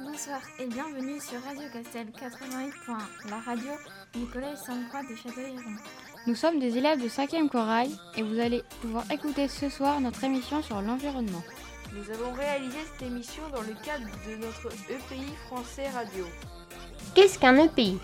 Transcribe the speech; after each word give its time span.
Bonsoir 0.00 0.40
et 0.58 0.66
bienvenue 0.66 1.18
sur 1.18 1.40
Radio 1.42 1.62
Castel 1.72 2.08
88.1, 2.08 3.30
la 3.30 3.40
radio 3.40 3.70
du 4.14 4.26
collège 4.26 4.58
Sainte-Croix 4.58 5.02
de 5.02 5.14
Châteauguay. 5.14 5.54
Nous 6.26 6.34
sommes 6.34 6.58
des 6.58 6.76
élèves 6.76 7.02
de 7.02 7.08
5e 7.08 7.48
Corail 7.48 7.90
et 8.16 8.22
vous 8.22 8.38
allez 8.38 8.62
pouvoir 8.82 9.10
écouter 9.10 9.48
ce 9.48 9.70
soir 9.70 9.98
notre 10.00 10.22
émission 10.24 10.62
sur 10.62 10.82
l'environnement. 10.82 11.42
Nous 11.94 12.10
avons 12.10 12.32
réalisé 12.34 12.76
cette 12.92 13.08
émission 13.08 13.42
dans 13.50 13.62
le 13.62 13.74
cadre 13.82 14.04
de 14.26 14.36
notre 14.36 14.68
EPI 14.90 15.32
français 15.46 15.88
radio. 15.88 16.26
Qu'est-ce 17.14 17.38
qu'un 17.38 17.56
EPI 17.56 17.98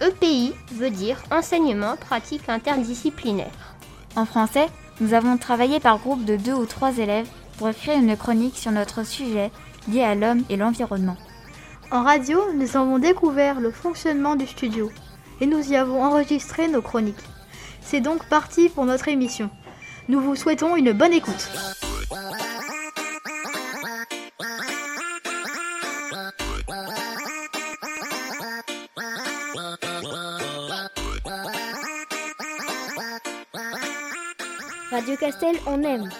EPI 0.00 0.52
veut 0.72 0.90
dire 0.90 1.22
enseignement 1.30 1.96
pratique 1.96 2.48
interdisciplinaire. 2.48 3.76
En 4.16 4.24
français, 4.24 4.68
nous 5.00 5.14
avons 5.14 5.36
travaillé 5.36 5.80
par 5.80 5.98
groupe 5.98 6.24
de 6.24 6.36
deux 6.36 6.54
ou 6.54 6.66
trois 6.66 6.98
élèves 6.98 7.28
pour 7.58 7.68
écrire 7.68 7.98
une 7.98 8.16
chronique 8.16 8.56
sur 8.56 8.72
notre 8.72 9.04
sujet 9.04 9.50
lié 9.88 10.02
à 10.02 10.14
l'homme 10.14 10.42
et 10.48 10.56
l'environnement. 10.56 11.16
En 11.90 12.04
radio, 12.04 12.40
nous 12.54 12.76
avons 12.76 12.98
découvert 12.98 13.60
le 13.60 13.70
fonctionnement 13.70 14.36
du 14.36 14.46
studio 14.46 14.90
et 15.40 15.46
nous 15.46 15.72
y 15.72 15.76
avons 15.76 16.02
enregistré 16.02 16.68
nos 16.68 16.82
chroniques. 16.82 17.16
C'est 17.80 18.00
donc 18.00 18.24
parti 18.28 18.68
pour 18.68 18.84
notre 18.84 19.08
émission. 19.08 19.50
Nous 20.08 20.20
vous 20.20 20.36
souhaitons 20.36 20.76
une 20.76 20.92
bonne 20.92 21.12
écoute. 21.12 21.50
Castel, 35.22 35.56
on 35.66 35.84
aime. 35.84 36.10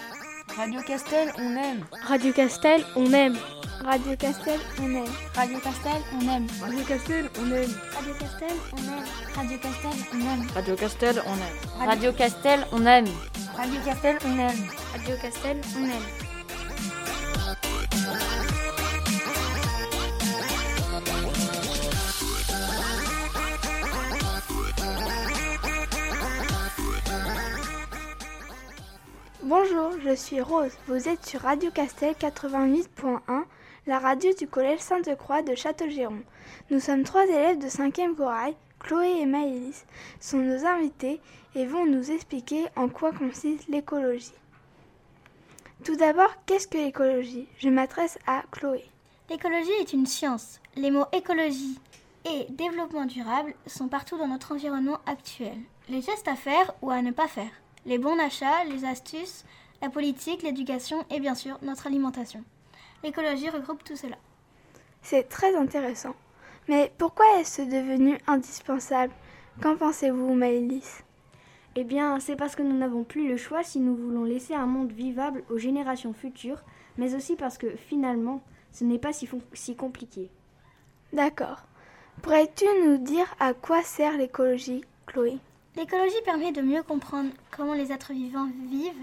Radio 0.57 0.81
Castel, 0.81 1.29
on 1.37 1.57
aime. 1.57 1.85
Radio 2.09 2.31
Castel, 2.31 2.85
on 2.95 3.13
aime. 3.13 3.37
Radio 3.83 4.15
Castel, 4.15 4.59
on 4.79 4.95
aime. 4.95 5.09
Radio 5.35 5.59
Castel, 5.59 6.03
on 6.13 6.29
aime. 6.29 6.47
Radio 6.63 6.87
Castel, 6.93 7.27
on 7.35 7.51
aime. 7.51 7.75
Radio 7.91 8.13
Castel, 8.15 8.57
on 8.71 8.87
aime. 8.87 9.07
Radio 9.35 9.57
Castel, 9.57 9.99
on 10.09 10.23
aime. 10.23 10.47
Radio 10.55 10.75
Castel, 10.77 11.19
on 11.27 11.41
aime. 11.41 11.83
Radio 11.85 12.13
Castel, 12.13 12.65
on 12.71 12.87
aime. 12.87 13.11
Radio 13.57 13.81
Castel, 13.83 14.17
on 14.23 14.39
aime. 14.39 14.69
Radio 14.93 15.17
Castel, 15.17 15.57
on 15.75 15.91
aime. 15.91 16.22
Bonjour, 29.45 29.91
je 30.01 30.15
suis 30.15 30.39
Rose. 30.39 30.71
Vous 30.87 31.09
êtes 31.09 31.25
sur 31.25 31.41
Radio 31.41 31.69
Castel 31.69 32.13
88.1, 32.13 33.43
la 33.87 33.99
radio 33.99 34.31
du 34.39 34.47
collège 34.47 34.79
Sainte-Croix 34.79 35.41
de 35.41 35.53
Châteaugiron. 35.53 36.21
Nous 36.71 36.79
sommes 36.79 37.03
trois 37.03 37.25
élèves 37.25 37.59
de 37.59 37.67
5e 37.67 38.15
Corail. 38.15 38.55
Chloé 38.79 39.19
et 39.19 39.25
Maëlys 39.25 39.85
sont 40.21 40.37
nos 40.37 40.65
invités 40.65 41.19
et 41.55 41.65
vont 41.65 41.85
nous 41.85 42.09
expliquer 42.09 42.67
en 42.77 42.87
quoi 42.87 43.11
consiste 43.11 43.67
l'écologie. 43.67 44.31
Tout 45.83 45.97
d'abord, 45.97 46.33
qu'est-ce 46.45 46.69
que 46.69 46.77
l'écologie? 46.77 47.49
Je 47.59 47.67
m'adresse 47.67 48.17
à 48.25 48.43
Chloé. 48.49 48.85
L'écologie 49.29 49.71
est 49.81 49.91
une 49.91 50.05
science. 50.05 50.61
Les 50.77 50.89
mots 50.89 51.07
écologie 51.11 51.77
et 52.23 52.45
développement 52.49 53.05
durable 53.05 53.55
sont 53.67 53.89
partout 53.89 54.17
dans 54.17 54.29
notre 54.29 54.53
environnement 54.53 54.99
actuel. 55.05 55.57
Les 55.89 55.99
gestes 55.99 56.29
à 56.29 56.37
faire 56.37 56.73
ou 56.81 56.91
à 56.91 57.01
ne 57.01 57.11
pas 57.11 57.27
faire. 57.27 57.51
Les 57.85 57.97
bons 57.97 58.15
d'achat, 58.15 58.63
les 58.65 58.85
astuces, 58.85 59.43
la 59.81 59.89
politique, 59.89 60.43
l'éducation 60.43 61.05
et 61.09 61.19
bien 61.19 61.35
sûr 61.35 61.57
notre 61.61 61.87
alimentation. 61.87 62.43
L'écologie 63.03 63.49
regroupe 63.49 63.83
tout 63.83 63.97
cela. 63.97 64.15
C'est 65.01 65.27
très 65.27 65.55
intéressant. 65.55 66.15
Mais 66.69 66.93
pourquoi 66.97 67.25
est-ce 67.39 67.61
devenu 67.61 68.17
indispensable? 68.25 69.13
Qu'en 69.61 69.75
pensez-vous, 69.75 70.33
Maëlys? 70.33 71.03
Eh 71.75 71.83
bien, 71.83 72.19
c'est 72.19 72.37
parce 72.37 72.55
que 72.55 72.63
nous 72.63 72.77
n'avons 72.77 73.03
plus 73.03 73.27
le 73.27 73.35
choix 73.35 73.63
si 73.63 73.79
nous 73.79 73.95
voulons 73.95 74.23
laisser 74.23 74.53
un 74.53 74.65
monde 74.65 74.91
vivable 74.91 75.43
aux 75.49 75.57
générations 75.57 76.13
futures, 76.13 76.63
mais 76.97 77.15
aussi 77.15 77.35
parce 77.35 77.57
que 77.57 77.75
finalement, 77.75 78.41
ce 78.71 78.85
n'est 78.85 78.99
pas 78.99 79.11
si, 79.11 79.27
si 79.53 79.75
compliqué. 79.75 80.29
D'accord. 81.11 81.63
Pourrais-tu 82.21 82.65
nous 82.85 82.97
dire 82.97 83.35
à 83.39 83.53
quoi 83.53 83.81
sert 83.83 84.17
l'écologie, 84.17 84.85
Chloé? 85.05 85.37
L'écologie 85.75 86.21
permet 86.23 86.51
de 86.51 86.61
mieux 86.61 86.83
comprendre 86.83 87.31
comment 87.49 87.73
les 87.73 87.91
êtres 87.91 88.13
vivants 88.13 88.49
vivent 88.69 88.93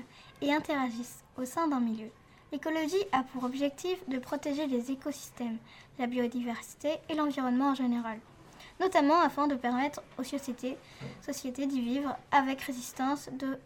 et 0.41 0.53
interagissent 0.53 1.25
au 1.37 1.45
sein 1.45 1.67
d'un 1.67 1.81
milieu. 1.81 2.09
L'écologie 2.53 3.05
a 3.11 3.25
pour 3.25 3.45
objectif 3.45 3.99
de 4.09 4.19
protéger 4.19 4.67
les 4.67 4.93
écosystèmes, 4.93 5.59
la 5.99 6.07
biodiversité 6.07 6.91
et 7.09 7.15
l'environnement 7.15 7.71
en 7.71 7.75
général, 7.75 8.19
notamment 8.79 9.21
afin 9.21 9.49
de 9.49 9.57
permettre 9.57 10.01
aux 10.19 10.25
sociétés, 10.25 10.77
sociétés 11.23 11.67
d'y 11.67 11.81
vivre 11.81 12.17
avec 12.31 12.61
résistance 12.61 13.29
de, 13.33 13.59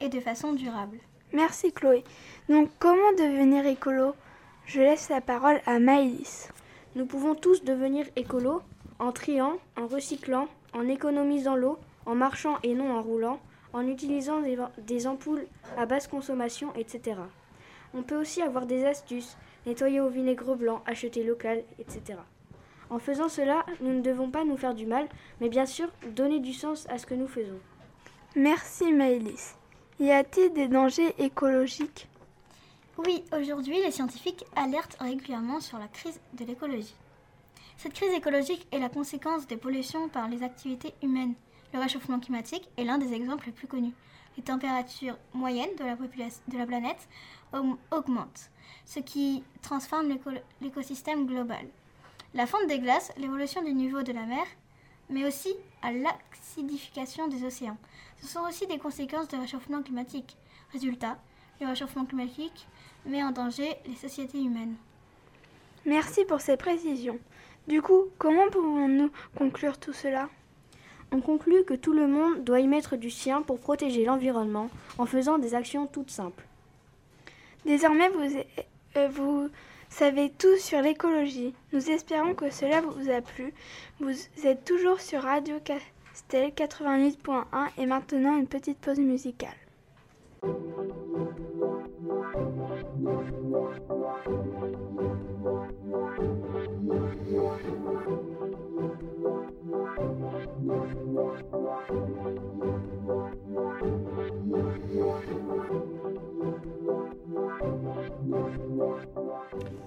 et 0.00 0.10
de 0.10 0.20
façon 0.20 0.52
durable. 0.52 0.98
Merci 1.32 1.72
Chloé. 1.72 2.04
Donc 2.48 2.70
comment 2.78 3.12
devenir 3.12 3.66
écolo? 3.66 4.14
Je 4.66 4.80
laisse 4.80 5.08
la 5.08 5.22
parole 5.22 5.60
à 5.64 5.78
Maëlys. 5.78 6.50
Nous 6.94 7.06
pouvons 7.06 7.34
tous 7.34 7.64
devenir 7.64 8.06
écolo 8.16 8.62
en 8.98 9.12
triant, 9.12 9.54
en 9.76 9.86
recyclant, 9.86 10.48
en 10.74 10.86
économisant 10.88 11.56
l'eau, 11.56 11.78
en 12.08 12.14
marchant 12.14 12.56
et 12.62 12.74
non 12.74 12.96
en 12.96 13.02
roulant, 13.02 13.38
en 13.74 13.86
utilisant 13.86 14.40
des, 14.40 14.56
des, 14.78 15.06
ampoules 15.06 15.46
à 15.76 15.84
basse 15.84 16.08
consommation, 16.08 16.74
etc. 16.74 17.20
On 17.92 18.02
peut 18.02 18.16
aussi 18.16 18.40
avoir 18.40 18.64
des 18.64 18.86
astuces, 18.86 19.36
nettoyer 19.66 20.00
au 20.00 20.08
vinaigre 20.08 20.56
blanc, 20.56 20.82
acheter 20.86 21.22
local, 21.22 21.62
etc. 21.78 22.18
En 22.88 22.98
faisant 22.98 23.28
cela, 23.28 23.66
nous 23.82 23.92
ne 23.92 24.00
devons 24.00 24.30
pas 24.30 24.44
nous 24.44 24.56
faire 24.56 24.74
du 24.74 24.86
mal, 24.86 25.06
mais 25.42 25.50
bien 25.50 25.66
sûr 25.66 25.88
donner 26.16 26.40
du 26.40 26.54
sens 26.54 26.88
à 26.88 26.96
ce 26.96 27.04
que 27.04 27.14
nous 27.14 27.28
faisons. 27.28 27.60
Merci 28.34 28.90
Maëlys. 28.90 29.56
Y 30.00 30.10
a-t-il 30.10 30.52
des 30.54 30.68
dangers 30.68 31.14
écologiques? 31.18 32.08
Oui, 32.96 33.22
aujourd'hui, 33.38 33.76
les 33.84 33.90
scientifiques 33.90 34.46
alertent 34.56 34.96
régulièrement 34.98 35.60
sur 35.60 35.78
la 35.78 35.88
crise 35.88 36.20
de 36.32 36.44
l'écologie. 36.46 36.96
Cette 37.76 37.92
crise 37.92 38.14
écologique 38.14 38.66
est 38.72 38.78
la 38.78 38.88
conséquence 38.88 39.46
des 39.46 39.58
pollutions 39.58 40.08
par 40.08 40.28
les 40.28 40.42
activités 40.42 40.94
humaines. 41.02 41.34
Le 41.72 41.80
réchauffement 41.80 42.18
climatique 42.18 42.68
est 42.76 42.84
l'un 42.84 42.98
des 42.98 43.12
exemples 43.12 43.46
les 43.46 43.52
plus 43.52 43.66
connus. 43.66 43.94
Les 44.36 44.42
températures 44.42 45.18
moyennes 45.34 45.74
de 45.78 45.84
la, 46.56 46.66
planète 46.66 47.08
augmentent, 47.90 48.50
ce 48.84 49.00
qui 49.00 49.42
transforme 49.62 50.16
l'écosystème 50.60 51.26
global. 51.26 51.66
La 52.34 52.46
fonte 52.46 52.66
des 52.68 52.78
glaces, 52.78 53.12
l'évolution 53.16 53.62
du 53.62 53.72
niveau 53.74 54.02
de 54.02 54.12
la 54.12 54.26
mer, 54.26 54.44
mais 55.10 55.26
aussi 55.26 55.54
à 55.82 55.92
l'acidification 55.92 57.28
des 57.28 57.44
océans. 57.44 57.78
Ce 58.20 58.26
sont 58.26 58.40
aussi 58.40 58.66
des 58.66 58.78
conséquences 58.78 59.28
du 59.28 59.36
réchauffement 59.36 59.82
climatique. 59.82 60.36
Résultat, 60.72 61.18
le 61.60 61.66
réchauffement 61.66 62.04
climatique 62.04 62.66
met 63.06 63.22
en 63.22 63.30
danger 63.30 63.76
les 63.86 63.96
sociétés 63.96 64.42
humaines. 64.42 64.76
Merci 65.86 66.24
pour 66.24 66.40
ces 66.40 66.56
précisions. 66.56 67.18
Du 67.66 67.82
coup, 67.82 68.04
comment 68.18 68.48
pouvons-nous 68.50 69.10
conclure 69.36 69.78
tout 69.78 69.92
cela? 69.92 70.28
On 71.10 71.20
conclut 71.20 71.64
que 71.64 71.74
tout 71.74 71.92
le 71.92 72.06
monde 72.06 72.44
doit 72.44 72.60
y 72.60 72.68
mettre 72.68 72.96
du 72.96 73.10
sien 73.10 73.42
pour 73.42 73.58
protéger 73.58 74.04
l'environnement 74.04 74.68
en 74.98 75.06
faisant 75.06 75.38
des 75.38 75.54
actions 75.54 75.86
toutes 75.86 76.10
simples. 76.10 76.44
Désormais, 77.64 78.08
vous, 78.10 78.36
euh, 78.96 79.08
vous 79.08 79.48
savez 79.88 80.30
tout 80.30 80.56
sur 80.58 80.80
l'écologie. 80.82 81.54
Nous 81.72 81.90
espérons 81.90 82.34
que 82.34 82.50
cela 82.50 82.82
vous 82.82 83.10
a 83.10 83.20
plu. 83.20 83.52
Vous 84.00 84.14
êtes 84.44 84.64
toujours 84.64 85.00
sur 85.00 85.22
Radio 85.22 85.56
Castel 85.64 86.50
88.1 86.50 87.44
et 87.78 87.86
maintenant 87.86 88.36
une 88.36 88.46
petite 88.46 88.78
pause 88.78 88.98
musicale. 88.98 89.56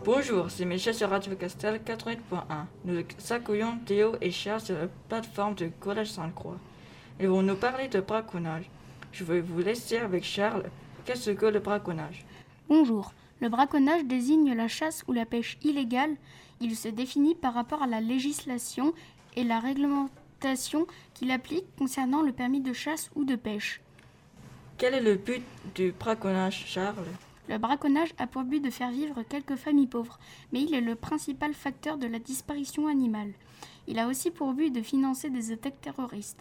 Bonjour, 0.03 0.51
c'est 0.51 0.65
Michel 0.65 0.93
sur 0.93 1.09
Radio 1.09 1.35
Castel 1.35 1.79
88.1. 1.85 2.17
Nous 2.85 3.03
accueillons 3.29 3.77
Théo 3.85 4.15
et 4.19 4.31
Charles 4.31 4.61
sur 4.61 4.77
la 4.77 4.87
plateforme 5.07 5.55
du 5.55 5.71
Collège 5.71 6.11
Sainte-Croix. 6.11 6.57
Ils 7.19 7.27
vont 7.27 7.41
nous 7.41 7.55
parler 7.55 7.87
de 7.87 8.01
braconnage. 8.01 8.69
Je 9.13 9.23
vais 9.23 9.41
vous 9.41 9.59
laisser 9.59 9.97
avec 9.97 10.23
Charles. 10.23 10.65
Qu'est-ce 11.05 11.31
que 11.31 11.45
le 11.45 11.59
braconnage? 11.59 12.25
Bonjour. 12.67 13.13
Le 13.39 13.49
braconnage 13.49 14.03
désigne 14.05 14.53
la 14.53 14.67
chasse 14.67 15.03
ou 15.07 15.13
la 15.13 15.25
pêche 15.25 15.57
illégale. 15.63 16.15
Il 16.59 16.75
se 16.75 16.89
définit 16.89 17.35
par 17.35 17.53
rapport 17.53 17.83
à 17.83 17.87
la 17.87 18.01
législation 18.01 18.93
et 19.35 19.43
la 19.43 19.59
réglementation 19.59 20.20
qu'il 21.13 21.31
applique 21.31 21.65
concernant 21.77 22.21
le 22.21 22.31
permis 22.31 22.61
de 22.61 22.73
chasse 22.73 23.09
ou 23.15 23.23
de 23.23 23.35
pêche. 23.35 23.81
Quel 24.77 24.93
est 24.93 25.01
le 25.01 25.15
but 25.15 25.43
du 25.75 25.91
braconnage, 25.91 26.65
Charles? 26.65 26.95
Le 27.49 27.57
braconnage 27.57 28.13
a 28.17 28.27
pour 28.27 28.43
but 28.43 28.61
de 28.61 28.69
faire 28.69 28.91
vivre 28.91 29.23
quelques 29.23 29.55
familles 29.55 29.87
pauvres, 29.87 30.19
mais 30.51 30.61
il 30.61 30.73
est 30.73 30.81
le 30.81 30.95
principal 30.95 31.53
facteur 31.53 31.97
de 31.97 32.07
la 32.07 32.19
disparition 32.19 32.87
animale. 32.87 33.33
Il 33.87 33.99
a 33.99 34.07
aussi 34.07 34.31
pour 34.31 34.53
but 34.53 34.71
de 34.71 34.81
financer 34.81 35.29
des 35.29 35.51
attaques 35.51 35.81
terroristes. 35.81 36.39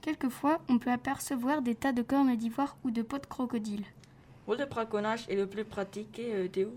Quelquefois, 0.00 0.60
on 0.68 0.78
peut 0.78 0.90
apercevoir 0.90 1.62
des 1.62 1.74
tas 1.74 1.92
de 1.92 2.02
cornes 2.02 2.34
d'ivoire 2.36 2.76
ou 2.84 2.90
de 2.90 3.02
peaux 3.02 3.18
de 3.18 3.26
crocodile. 3.26 3.84
Où 4.46 4.54
le 4.54 4.66
braconnage 4.66 5.26
est 5.28 5.36
le 5.36 5.46
plus 5.46 5.64
pratiqué, 5.64 6.32
euh, 6.32 6.48
Théo 6.48 6.72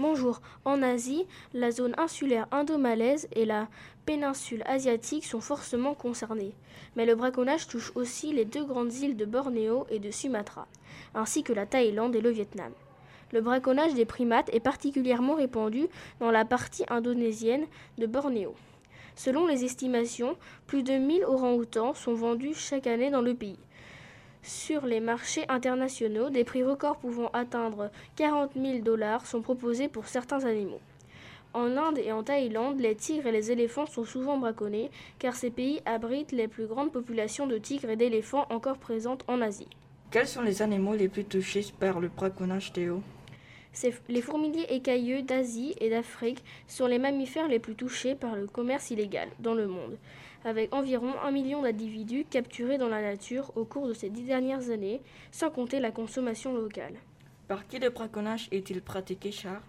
Bonjour. 0.00 0.40
En 0.64 0.82
Asie, 0.82 1.26
la 1.52 1.70
zone 1.70 1.94
insulaire 1.98 2.48
indo-malaise 2.52 3.28
et 3.32 3.44
la 3.44 3.68
péninsule 4.06 4.62
asiatique 4.64 5.26
sont 5.26 5.42
forcément 5.42 5.92
concernées. 5.92 6.54
Mais 6.96 7.04
le 7.04 7.14
braconnage 7.14 7.66
touche 7.66 7.92
aussi 7.94 8.32
les 8.32 8.46
deux 8.46 8.64
grandes 8.64 8.94
îles 8.94 9.18
de 9.18 9.26
Bornéo 9.26 9.86
et 9.90 9.98
de 9.98 10.10
Sumatra, 10.10 10.66
ainsi 11.14 11.42
que 11.42 11.52
la 11.52 11.66
Thaïlande 11.66 12.16
et 12.16 12.22
le 12.22 12.30
Vietnam. 12.30 12.72
Le 13.30 13.42
braconnage 13.42 13.92
des 13.92 14.06
primates 14.06 14.48
est 14.54 14.60
particulièrement 14.60 15.34
répandu 15.34 15.86
dans 16.18 16.30
la 16.30 16.46
partie 16.46 16.86
indonésienne 16.88 17.66
de 17.98 18.06
Bornéo. 18.06 18.54
Selon 19.16 19.46
les 19.46 19.66
estimations, 19.66 20.34
plus 20.66 20.82
de 20.82 20.94
1000 20.94 21.26
orang-outans 21.26 21.92
sont 21.92 22.14
vendus 22.14 22.54
chaque 22.54 22.86
année 22.86 23.10
dans 23.10 23.20
le 23.20 23.34
pays. 23.34 23.58
Sur 24.42 24.86
les 24.86 25.00
marchés 25.00 25.44
internationaux, 25.48 26.30
des 26.30 26.44
prix 26.44 26.62
records 26.62 26.96
pouvant 26.96 27.28
atteindre 27.32 27.90
40 28.16 28.52
000 28.54 28.78
dollars 28.78 29.26
sont 29.26 29.42
proposés 29.42 29.88
pour 29.88 30.06
certains 30.06 30.44
animaux. 30.44 30.80
En 31.52 31.76
Inde 31.76 31.98
et 31.98 32.12
en 32.12 32.22
Thaïlande, 32.22 32.80
les 32.80 32.94
tigres 32.94 33.26
et 33.26 33.32
les 33.32 33.50
éléphants 33.50 33.86
sont 33.86 34.04
souvent 34.04 34.38
braconnés 34.38 34.90
car 35.18 35.34
ces 35.34 35.50
pays 35.50 35.80
abritent 35.84 36.32
les 36.32 36.48
plus 36.48 36.66
grandes 36.66 36.92
populations 36.92 37.46
de 37.46 37.58
tigres 37.58 37.90
et 37.90 37.96
d'éléphants 37.96 38.46
encore 38.50 38.78
présentes 38.78 39.24
en 39.28 39.40
Asie. 39.40 39.68
Quels 40.10 40.28
sont 40.28 40.42
les 40.42 40.62
animaux 40.62 40.94
les 40.94 41.08
plus 41.08 41.24
touchés 41.24 41.66
par 41.78 42.00
le 42.00 42.08
braconnage, 42.08 42.72
Théo? 42.72 43.02
Les 44.08 44.22
fourmiliers 44.22 44.66
écailleux 44.70 45.22
d'Asie 45.22 45.74
et 45.80 45.90
d'Afrique 45.90 46.42
sont 46.66 46.86
les 46.86 46.98
mammifères 46.98 47.46
les 47.46 47.60
plus 47.60 47.76
touchés 47.76 48.14
par 48.14 48.34
le 48.34 48.46
commerce 48.46 48.90
illégal 48.90 49.28
dans 49.38 49.54
le 49.54 49.68
monde, 49.68 49.96
avec 50.44 50.74
environ 50.74 51.12
un 51.22 51.30
million 51.30 51.62
d'individus 51.62 52.24
capturés 52.28 52.78
dans 52.78 52.88
la 52.88 53.02
nature 53.02 53.52
au 53.56 53.64
cours 53.64 53.88
de 53.88 53.94
ces 53.94 54.10
dix 54.10 54.22
dernières 54.22 54.70
années, 54.70 55.00
sans 55.30 55.50
compter 55.50 55.80
la 55.80 55.90
consommation 55.90 56.54
locale. 56.54 56.94
Par 57.48 57.66
qui 57.66 57.78
le 57.78 57.90
braconnage 57.90 58.48
est-il 58.52 58.80
pratiqué, 58.80 59.32
Charles? 59.32 59.62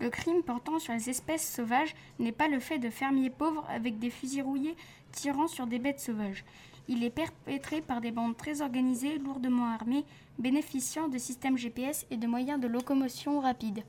Le 0.00 0.10
crime 0.10 0.42
portant 0.42 0.78
sur 0.78 0.92
les 0.92 1.08
espèces 1.08 1.54
sauvages 1.54 1.94
n'est 2.18 2.32
pas 2.32 2.48
le 2.48 2.60
fait 2.60 2.78
de 2.78 2.90
fermiers 2.90 3.30
pauvres 3.30 3.66
avec 3.70 3.98
des 3.98 4.10
fusils 4.10 4.42
rouillés 4.42 4.76
tirant 5.12 5.48
sur 5.48 5.66
des 5.66 5.78
bêtes 5.78 6.00
sauvages. 6.00 6.44
Il 6.88 7.02
est 7.02 7.10
perpétré 7.10 7.80
par 7.80 8.00
des 8.00 8.12
bandes 8.12 8.36
très 8.36 8.60
organisées, 8.60 9.18
lourdement 9.18 9.66
armées, 9.66 10.04
bénéficiant 10.38 11.08
de 11.08 11.18
systèmes 11.18 11.56
GPS 11.56 12.06
et 12.10 12.16
de 12.16 12.26
moyens 12.26 12.60
de 12.60 12.68
locomotion 12.68 13.40
rapides. 13.40 13.82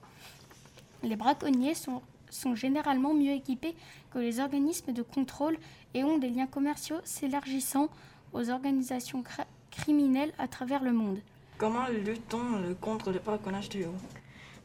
Les 1.04 1.16
braconniers 1.16 1.75
sont, 1.75 2.01
sont 2.30 2.56
généralement 2.56 3.14
mieux 3.14 3.34
équipés 3.34 3.76
que 4.14 4.20
les 4.20 4.40
organismes 4.40 4.94
de 4.94 5.02
contrôle 5.02 5.58
et 5.94 6.04
ont 6.04 6.18
des 6.18 6.30
liens 6.30 6.48
commerciaux 6.48 6.98
s'élargissant 7.04 7.90
aux 8.34 8.50
organisations 8.50 9.24
criminelles 9.72 10.34
à 10.38 10.48
travers 10.48 10.84
le 10.84 10.92
monde. 10.92 11.20
Comment 11.58 11.88
lutte-t-on 11.88 12.76
contre 12.82 13.12
le 13.12 13.20
braconnage 13.20 13.70
du 13.70 13.86
haut? 13.86 13.96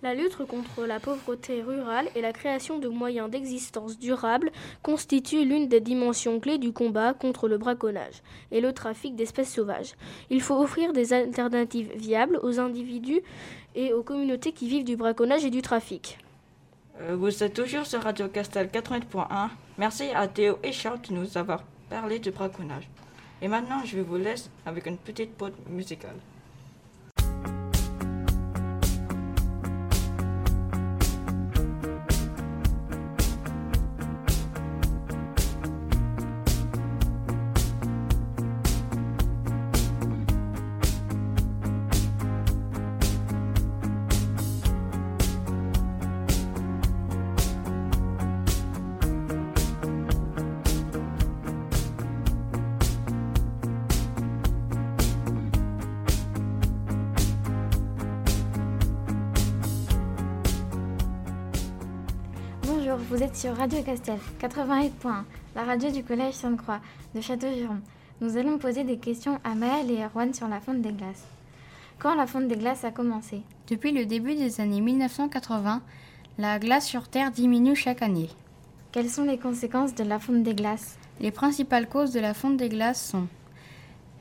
La 0.03 0.15
lutte 0.15 0.37
contre 0.47 0.85
la 0.85 0.99
pauvreté 0.99 1.63
rurale 1.63 2.09
et 2.17 2.23
la 2.23 2.33
création 2.33 2.81
de 2.81 2.89
moyens 2.89 3.31
d'existence 3.31 4.01
durables 4.01 4.51
constituent 4.83 5.45
l'une 5.45 5.69
des 5.69 5.79
dimensions 5.79 6.41
clés 6.41 6.59
du 6.59 6.73
combat 6.73 7.15
contre 7.15 7.47
le 7.47 7.57
braconnage 7.57 8.21
et 8.51 8.61
le 8.61 8.73
trafic 8.73 9.15
d'espèces 9.15 9.55
sauvages. 9.55 9.95
Il 10.29 10.43
faut 10.43 10.57
offrir 10.57 10.93
des 10.93 11.13
alternatives 11.13 11.93
viables 11.95 12.41
aux 12.43 12.59
individus 12.59 13.23
et 13.77 13.93
aux 13.93 14.03
communautés 14.03 14.51
qui 14.51 14.67
vivent 14.67 14.85
du 14.85 14.97
braconnage 14.97 15.45
et 15.45 15.51
du 15.51 15.63
trafic. 15.63 16.19
Euh, 17.01 17.17
vous 17.17 17.43
êtes 17.43 17.55
toujours 17.55 17.87
sur 17.87 18.03
Radio 18.03 18.29
Castel 18.29 18.69
80.1. 18.69 19.49
Merci 19.79 20.11
à 20.15 20.29
Théo 20.29 20.59
et 20.63 20.73
Charles 20.73 21.01
de 21.01 21.15
nous 21.15 21.39
avoir 21.39 21.63
parlé 21.89 22.19
du 22.19 22.31
braconnage. 22.31 22.89
Et 23.41 23.49
maintenant, 23.49 23.83
je 23.85 24.01
vous 24.01 24.17
laisse 24.17 24.51
avec 24.67 24.87
une 24.87 24.99
petite 24.99 25.35
pause 25.35 25.53
musicale. 25.69 26.17
Sur 63.43 63.57
Radio 63.57 63.83
Castel 63.83 64.21
88.1, 64.41 65.25
la 65.57 65.65
radio 65.65 65.91
du 65.91 66.05
collège 66.05 66.35
Sainte-Croix 66.35 66.79
de 67.13 67.21
Château-Giron. 67.21 67.81
Nous 68.21 68.37
allons 68.37 68.57
poser 68.57 68.85
des 68.85 68.99
questions 68.99 69.41
à 69.43 69.57
Maëlle 69.57 69.91
et 69.91 70.05
Erwan 70.05 70.33
sur 70.33 70.47
la 70.47 70.61
fonte 70.61 70.81
des 70.81 70.93
glaces. 70.93 71.25
Quand 71.99 72.15
la 72.15 72.29
fonte 72.29 72.47
des 72.47 72.55
glaces 72.55 72.85
a 72.85 72.93
commencé? 72.93 73.43
Depuis 73.67 73.91
le 73.91 74.07
début 74.07 74.37
des 74.37 74.61
années 74.61 74.81
1980, 74.81 75.83
la 76.39 76.61
glace 76.61 76.87
sur 76.87 77.09
Terre 77.09 77.33
diminue 77.33 77.75
chaque 77.75 78.03
année. 78.03 78.29
Quelles 78.93 79.11
sont 79.11 79.25
les 79.25 79.39
conséquences 79.39 79.97
de 79.97 80.05
la 80.05 80.21
fonte 80.21 80.45
des 80.45 80.55
glaces? 80.55 80.97
Les 81.19 81.33
principales 81.33 81.89
causes 81.89 82.13
de 82.13 82.21
la 82.21 82.35
fonte 82.35 82.59
des 82.59 82.69
glaces 82.69 83.11
sont 83.11 83.27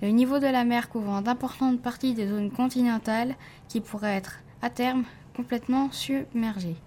le 0.02 0.08
niveau 0.08 0.40
de 0.40 0.48
la 0.48 0.64
mer 0.64 0.90
couvrant 0.90 1.22
d'importantes 1.22 1.80
parties 1.80 2.16
des 2.16 2.28
zones 2.28 2.50
continentales 2.50 3.36
qui 3.68 3.82
pourraient 3.82 4.16
être, 4.16 4.40
à 4.64 4.72
terme, 4.72 5.04
complètement 5.36 5.92
submergées. 5.92 6.78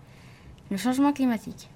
Le 0.73 0.77
changement 0.77 1.13
climatique. 1.13 1.69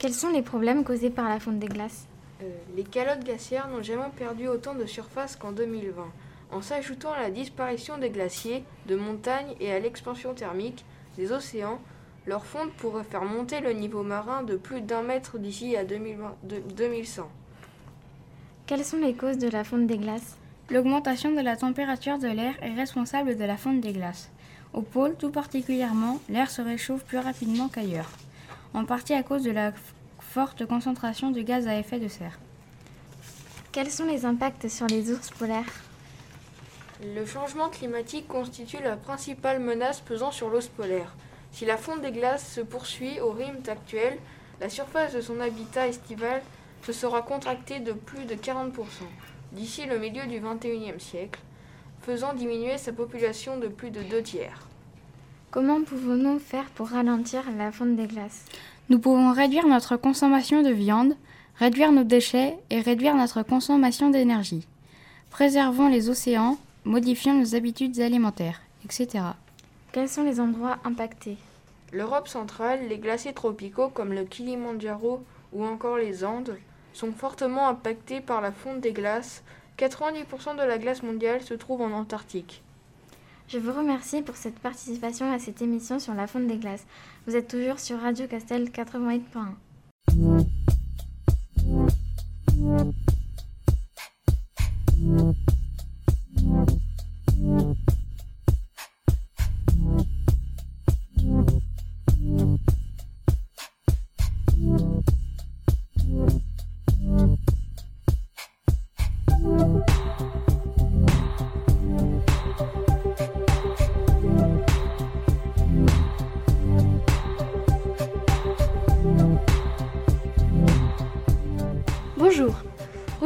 Quels 0.00 0.14
sont 0.14 0.30
les 0.30 0.40
problèmes 0.40 0.82
causés 0.82 1.10
par 1.10 1.28
la 1.28 1.38
fonte 1.38 1.58
des 1.58 1.68
glaces 1.68 2.06
euh, 2.42 2.48
Les 2.74 2.84
calottes 2.84 3.22
glaciaires 3.22 3.68
n'ont 3.68 3.82
jamais 3.82 4.08
perdu 4.16 4.48
autant 4.48 4.74
de 4.74 4.86
surface 4.86 5.36
qu'en 5.36 5.52
2020. 5.52 6.06
En 6.52 6.62
s'ajoutant 6.62 7.12
à 7.12 7.20
la 7.20 7.30
disparition 7.30 7.98
des 7.98 8.08
glaciers, 8.08 8.64
de 8.86 8.96
montagnes 8.96 9.54
et 9.60 9.70
à 9.70 9.78
l'expansion 9.78 10.32
thermique 10.32 10.86
des 11.18 11.32
océans, 11.32 11.78
leur 12.26 12.46
fonte 12.46 12.72
pourrait 12.78 13.04
faire 13.04 13.26
monter 13.26 13.60
le 13.60 13.74
niveau 13.74 14.02
marin 14.02 14.42
de 14.42 14.56
plus 14.56 14.80
d'un 14.80 15.02
mètre 15.02 15.36
d'ici 15.36 15.76
à 15.76 15.84
2100. 15.84 17.28
Quelles 18.64 18.86
sont 18.86 19.00
les 19.00 19.12
causes 19.12 19.36
de 19.36 19.50
la 19.50 19.64
fonte 19.64 19.86
des 19.86 19.98
glaces 19.98 20.38
L'augmentation 20.70 21.30
de 21.30 21.42
la 21.42 21.58
température 21.58 22.18
de 22.18 22.28
l'air 22.28 22.54
est 22.62 22.72
responsable 22.72 23.36
de 23.36 23.44
la 23.44 23.58
fonte 23.58 23.82
des 23.82 23.92
glaces. 23.92 24.30
Au 24.72 24.80
pôle, 24.80 25.16
tout 25.16 25.30
particulièrement, 25.30 26.20
l'air 26.30 26.50
se 26.50 26.62
réchauffe 26.62 27.04
plus 27.04 27.18
rapidement 27.18 27.68
qu'ailleurs 27.68 28.08
en 28.74 28.84
partie 28.84 29.14
à 29.14 29.22
cause 29.22 29.42
de 29.42 29.50
la 29.50 29.72
forte 30.18 30.66
concentration 30.66 31.30
de 31.30 31.40
gaz 31.42 31.66
à 31.66 31.78
effet 31.78 31.98
de 31.98 32.08
serre. 32.08 32.38
Quels 33.72 33.90
sont 33.90 34.06
les 34.06 34.24
impacts 34.24 34.68
sur 34.68 34.86
les 34.86 35.10
ours 35.10 35.30
polaires? 35.30 35.82
Le 37.02 37.24
changement 37.24 37.68
climatique 37.68 38.28
constitue 38.28 38.82
la 38.82 38.96
principale 38.96 39.60
menace 39.60 40.00
pesant 40.00 40.30
sur 40.30 40.50
l'os 40.50 40.68
polaire. 40.68 41.14
Si 41.52 41.64
la 41.64 41.76
fonte 41.76 42.02
des 42.02 42.12
glaces 42.12 42.52
se 42.52 42.60
poursuit 42.60 43.20
au 43.20 43.30
rythme 43.32 43.68
actuel, 43.68 44.18
la 44.60 44.68
surface 44.68 45.14
de 45.14 45.20
son 45.20 45.40
habitat 45.40 45.88
estival 45.88 46.42
se 46.82 46.92
sera 46.92 47.22
contractée 47.22 47.80
de 47.80 47.92
plus 47.92 48.24
de 48.24 48.34
40% 48.34 48.72
d'ici 49.52 49.86
le 49.86 49.98
milieu 49.98 50.26
du 50.26 50.40
XXIe 50.40 51.00
siècle, 51.00 51.40
faisant 52.02 52.34
diminuer 52.34 52.78
sa 52.78 52.92
population 52.92 53.58
de 53.58 53.68
plus 53.68 53.90
de 53.90 54.02
deux 54.02 54.22
tiers. 54.22 54.69
Comment 55.50 55.82
pouvons-nous 55.82 56.38
faire 56.38 56.66
pour 56.76 56.90
ralentir 56.90 57.42
la 57.58 57.72
fonte 57.72 57.96
des 57.96 58.06
glaces? 58.06 58.44
Nous 58.88 59.00
pouvons 59.00 59.32
réduire 59.32 59.66
notre 59.66 59.96
consommation 59.96 60.62
de 60.62 60.70
viande, 60.70 61.16
réduire 61.56 61.90
nos 61.90 62.04
déchets 62.04 62.56
et 62.70 62.80
réduire 62.80 63.16
notre 63.16 63.42
consommation 63.42 64.10
d'énergie. 64.10 64.64
Préservons 65.30 65.88
les 65.88 66.08
océans, 66.08 66.56
modifions 66.84 67.34
nos 67.34 67.56
habitudes 67.56 67.98
alimentaires, 67.98 68.60
etc. 68.84 69.24
Quels 69.90 70.08
sont 70.08 70.22
les 70.22 70.38
endroits 70.38 70.78
impactés? 70.84 71.36
L'Europe 71.92 72.28
centrale, 72.28 72.86
les 72.88 72.98
glaciers 72.98 73.32
tropicaux 73.32 73.88
comme 73.88 74.12
le 74.12 74.22
Kilimandjaro 74.22 75.20
ou 75.52 75.64
encore 75.64 75.96
les 75.96 76.22
Andes 76.24 76.58
sont 76.92 77.10
fortement 77.10 77.66
impactés 77.66 78.20
par 78.20 78.40
la 78.40 78.52
fonte 78.52 78.80
des 78.80 78.92
glaces. 78.92 79.42
90% 79.78 80.56
de 80.56 80.62
la 80.62 80.78
glace 80.78 81.02
mondiale 81.02 81.42
se 81.42 81.54
trouve 81.54 81.80
en 81.80 81.90
Antarctique. 81.90 82.62
Je 83.52 83.58
vous 83.58 83.72
remercie 83.72 84.22
pour 84.22 84.36
cette 84.36 84.60
participation 84.60 85.32
à 85.32 85.40
cette 85.40 85.60
émission 85.60 85.98
sur 85.98 86.14
la 86.14 86.28
fonte 86.28 86.46
des 86.46 86.56
glaces. 86.56 86.86
Vous 87.26 87.34
êtes 87.34 87.48
toujours 87.48 87.80
sur 87.80 87.98
Radio 87.98 88.28
Castel 88.28 88.68
88.1. 88.68 89.56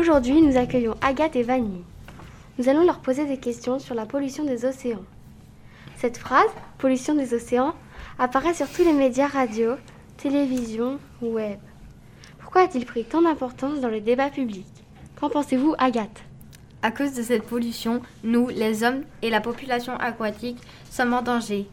Aujourd'hui, 0.05 0.43
nous 0.43 0.59
accueillons 0.59 0.97
Agathe 1.01 1.35
et 1.35 1.43
Vanille. 1.43 1.83
Nous 2.59 2.69
allons 2.69 2.85
leur 2.85 2.99
poser 2.99 3.25
des 3.25 3.39
questions 3.39 3.79
sur 3.79 3.95
la 3.95 4.05
pollution 4.05 4.45
des 4.45 4.67
océans. 4.67 5.03
Cette 5.97 6.19
phrase, 6.19 6.51
pollution 6.77 7.15
des 7.15 7.33
océans, 7.33 7.75
apparaît 8.19 8.53
sur 8.53 8.69
tous 8.69 8.85
les 8.85 8.93
médias 8.93 9.29
radio, 9.29 9.77
télévision, 10.19 10.99
web. 11.23 11.59
Pourquoi 12.39 12.65
a-t-il 12.65 12.85
pris 12.85 13.05
tant 13.05 13.23
d'importance 13.23 13.81
dans 13.81 13.89
le 13.89 14.03
débat 14.03 14.29
public? 14.29 14.67
Qu'en 15.19 15.31
pensez-vous, 15.31 15.75
Agathe? 15.79 16.23
À 16.83 16.91
cause 16.91 17.15
de 17.15 17.23
cette 17.23 17.45
pollution, 17.45 18.03
nous, 18.25 18.49
les 18.49 18.85
hommes 18.85 19.05
et 19.23 19.31
la 19.31 19.41
population 19.41 19.97
aquatique, 19.97 20.61
sommes 20.91 21.15
en 21.15 21.23
danger. 21.23 21.67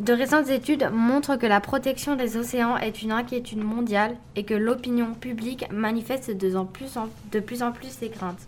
De 0.00 0.12
récentes 0.12 0.48
études 0.48 0.88
montrent 0.92 1.34
que 1.34 1.46
la 1.46 1.60
protection 1.60 2.14
des 2.14 2.36
océans 2.36 2.76
est 2.76 3.02
une 3.02 3.10
inquiétude 3.10 3.64
mondiale 3.64 4.14
et 4.36 4.44
que 4.44 4.54
l'opinion 4.54 5.12
publique 5.14 5.64
manifeste 5.72 6.30
de, 6.30 6.62
plus 6.62 6.96
en, 6.96 7.08
de 7.32 7.40
plus 7.40 7.64
en 7.64 7.72
plus 7.72 7.88
ses 7.88 8.08
craintes. 8.08 8.46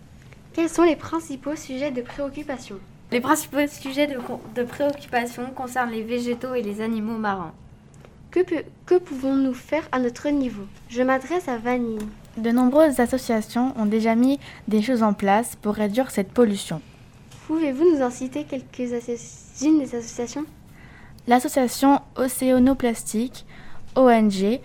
Quels 0.52 0.68
sont 0.68 0.84
les 0.84 0.94
principaux 0.94 1.56
sujets 1.56 1.90
de 1.90 2.02
préoccupation? 2.02 2.76
Les 3.10 3.20
principaux 3.20 3.66
sujets 3.66 4.06
de, 4.06 4.18
de, 4.54 4.62
préoccupation 4.62 5.46
concernent 5.46 5.90
les 5.90 6.04
végétaux 6.04 6.54
et 6.54 6.62
les 6.62 6.80
animaux 6.80 7.18
marins. 7.18 7.52
Que, 8.30 8.40
que 8.86 8.94
pouvons-nous 8.94 9.54
faire 9.54 9.88
à 9.90 9.98
notre 9.98 10.28
niveau? 10.28 10.62
Je 10.88 11.02
m'adresse 11.02 11.48
à 11.48 11.56
Vanille. 11.56 12.06
De 12.36 12.52
nombreuses 12.52 13.00
associations 13.00 13.74
ont 13.76 13.86
déjà 13.86 14.14
mis 14.14 14.38
des 14.68 14.82
choses 14.82 15.02
en 15.02 15.14
place 15.14 15.56
pour 15.60 15.74
réduire 15.74 16.12
cette 16.12 16.30
pollution. 16.30 16.80
Pouvez-vous 17.48 17.96
nous 17.96 18.02
en 18.02 18.10
citer 18.10 18.44
quelques-unes 18.44 19.80
des 19.80 19.96
associations? 19.96 20.44
L'association 21.26 22.00
Océanoplastique, 22.16 23.44
ONG, 23.94 24.60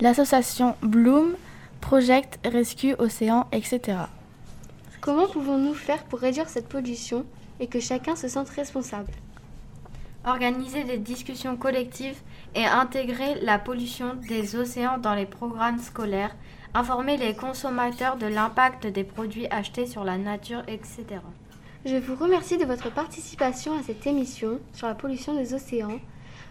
l'association 0.00 0.74
Bloom, 0.82 1.34
Project 1.80 2.38
Rescue 2.44 2.94
Océan, 2.98 3.46
etc. 3.52 3.98
Comment 5.00 5.28
pouvons-nous 5.28 5.74
faire 5.74 6.02
pour 6.04 6.18
réduire 6.18 6.48
cette 6.48 6.68
pollution 6.68 7.24
et 7.58 7.68
que 7.68 7.80
chacun 7.80 8.16
se 8.16 8.28
sente 8.28 8.50
responsable? 8.50 9.12
Organiser 10.26 10.84
des 10.84 10.98
discussions 10.98 11.56
collectives 11.56 12.20
et 12.54 12.66
intégrer 12.66 13.36
la 13.40 13.58
pollution 13.58 14.14
des 14.28 14.56
océans 14.56 14.98
dans 14.98 15.14
les 15.14 15.26
programmes 15.26 15.78
scolaires, 15.78 16.34
informer 16.74 17.16
les 17.16 17.34
consommateurs 17.34 18.16
de 18.16 18.26
l'impact 18.26 18.86
des 18.86 19.04
produits 19.04 19.46
achetés 19.50 19.86
sur 19.86 20.04
la 20.04 20.18
nature, 20.18 20.62
etc. 20.68 21.20
Je 21.86 21.96
vous 21.96 22.14
remercie 22.14 22.58
de 22.58 22.66
votre 22.66 22.92
participation 22.92 23.72
à 23.72 23.82
cette 23.82 24.06
émission 24.06 24.60
sur 24.74 24.86
la 24.86 24.94
pollution 24.94 25.34
des 25.34 25.54
océans. 25.54 25.98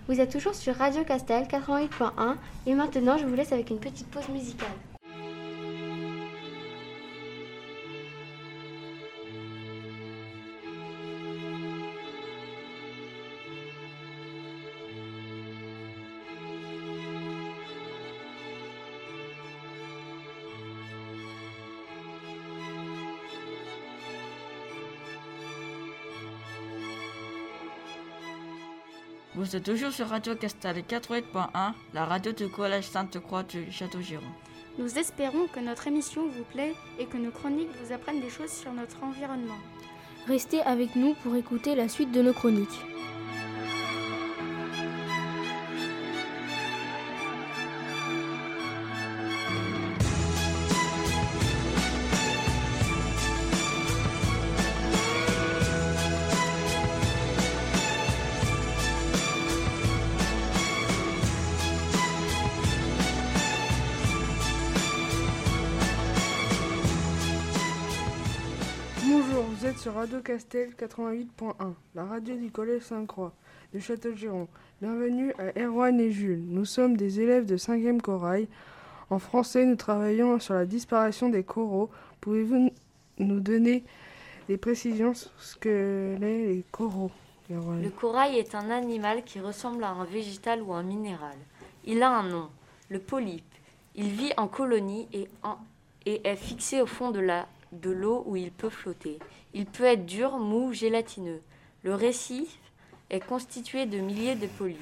Vous 0.07 0.19
êtes 0.19 0.31
toujours 0.31 0.55
sur 0.55 0.73
Radio 0.75 1.03
Castel 1.03 1.43
88.1 1.43 2.35
et 2.65 2.73
maintenant 2.73 3.15
je 3.15 3.27
vous 3.27 3.35
laisse 3.35 3.51
avec 3.51 3.69
une 3.69 3.77
petite 3.79 4.07
pause 4.07 4.27
musicale. 4.29 4.69
Vous 29.39 29.55
êtes 29.55 29.63
toujours 29.63 29.93
sur 29.93 30.09
Radio 30.09 30.35
Castel 30.35 30.83
88.1, 30.83 31.71
la 31.93 32.03
radio 32.03 32.33
du 32.33 32.49
Collège 32.49 32.89
Sainte-Croix 32.89 33.43
du 33.43 33.71
Château-Giron. 33.71 34.21
Nous 34.77 34.99
espérons 34.99 35.47
que 35.47 35.61
notre 35.61 35.87
émission 35.87 36.27
vous 36.27 36.43
plaît 36.43 36.73
et 36.99 37.05
que 37.05 37.15
nos 37.15 37.31
chroniques 37.31 37.69
vous 37.81 37.93
apprennent 37.93 38.19
des 38.19 38.29
choses 38.29 38.51
sur 38.51 38.73
notre 38.73 39.01
environnement. 39.01 39.57
Restez 40.27 40.59
avec 40.63 40.93
nous 40.97 41.13
pour 41.23 41.37
écouter 41.37 41.73
la 41.75 41.87
suite 41.87 42.11
de 42.11 42.21
nos 42.21 42.33
chroniques. 42.33 42.67
Sur 69.79 69.93
Radio 69.93 70.19
Castel 70.19 70.71
88.1, 70.77 71.53
la 71.95 72.03
radio 72.03 72.35
du 72.35 72.51
Collège 72.51 72.81
Sainte-Croix 72.81 73.31
de 73.73 73.79
Château-Giron. 73.79 74.49
Bienvenue 74.81 75.33
à 75.39 75.57
Erwan 75.57 75.97
et 76.01 76.11
Jules. 76.11 76.43
Nous 76.49 76.65
sommes 76.65 76.97
des 76.97 77.21
élèves 77.21 77.45
de 77.45 77.55
5e 77.55 78.01
Corail. 78.01 78.49
En 79.09 79.19
français, 79.19 79.63
nous 79.63 79.77
travaillons 79.77 80.37
sur 80.41 80.55
la 80.55 80.65
disparition 80.65 81.29
des 81.29 81.45
coraux. 81.45 81.89
Pouvez-vous 82.19 82.73
nous 83.19 83.39
donner 83.39 83.85
des 84.49 84.57
précisions 84.57 85.13
sur 85.13 85.31
ce 85.37 85.55
que 85.55 86.17
les, 86.19 86.55
les 86.55 86.65
coraux 86.73 87.11
Le 87.49 87.89
corail 87.89 88.37
est 88.37 88.55
un 88.55 88.71
animal 88.71 89.23
qui 89.23 89.39
ressemble 89.39 89.85
à 89.85 89.91
un 89.91 90.03
végétal 90.03 90.61
ou 90.61 90.73
un 90.73 90.83
minéral. 90.83 91.37
Il 91.85 92.03
a 92.03 92.11
un 92.11 92.23
nom, 92.23 92.49
le 92.89 92.99
polype. 92.99 93.45
Il 93.95 94.09
vit 94.09 94.33
en 94.35 94.49
colonie 94.49 95.07
et 95.13 95.29
est 96.05 96.35
fixé 96.35 96.81
au 96.81 96.85
fond 96.85 97.11
de 97.11 97.21
la 97.21 97.47
de 97.71 97.89
l'eau 97.89 98.23
où 98.25 98.35
il 98.35 98.51
peut 98.51 98.69
flotter. 98.69 99.19
Il 99.53 99.65
peut 99.65 99.85
être 99.85 100.05
dur, 100.05 100.37
mou, 100.37 100.73
gélatineux. 100.73 101.41
Le 101.83 101.95
récif 101.95 102.59
est 103.09 103.25
constitué 103.25 103.85
de 103.85 103.99
milliers 103.99 104.35
de 104.35 104.47
polypes. 104.47 104.79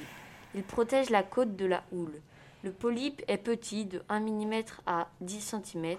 Il 0.54 0.62
protège 0.62 1.10
la 1.10 1.22
côte 1.22 1.56
de 1.56 1.66
la 1.66 1.84
houle. 1.92 2.20
Le 2.64 2.72
polype 2.72 3.22
est 3.28 3.38
petit, 3.38 3.84
de 3.84 4.02
1 4.08 4.20
mm 4.20 4.62
à 4.86 5.08
10 5.20 5.40
cm. 5.40 5.96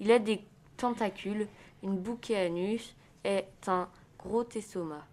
Il 0.00 0.12
a 0.12 0.18
des 0.18 0.44
tentacules, 0.76 1.48
une 1.82 1.96
bouquet 1.96 2.36
anus 2.36 2.94
et 3.24 3.44
un 3.66 3.88
gros 4.18 4.44
estomac. 4.54 5.06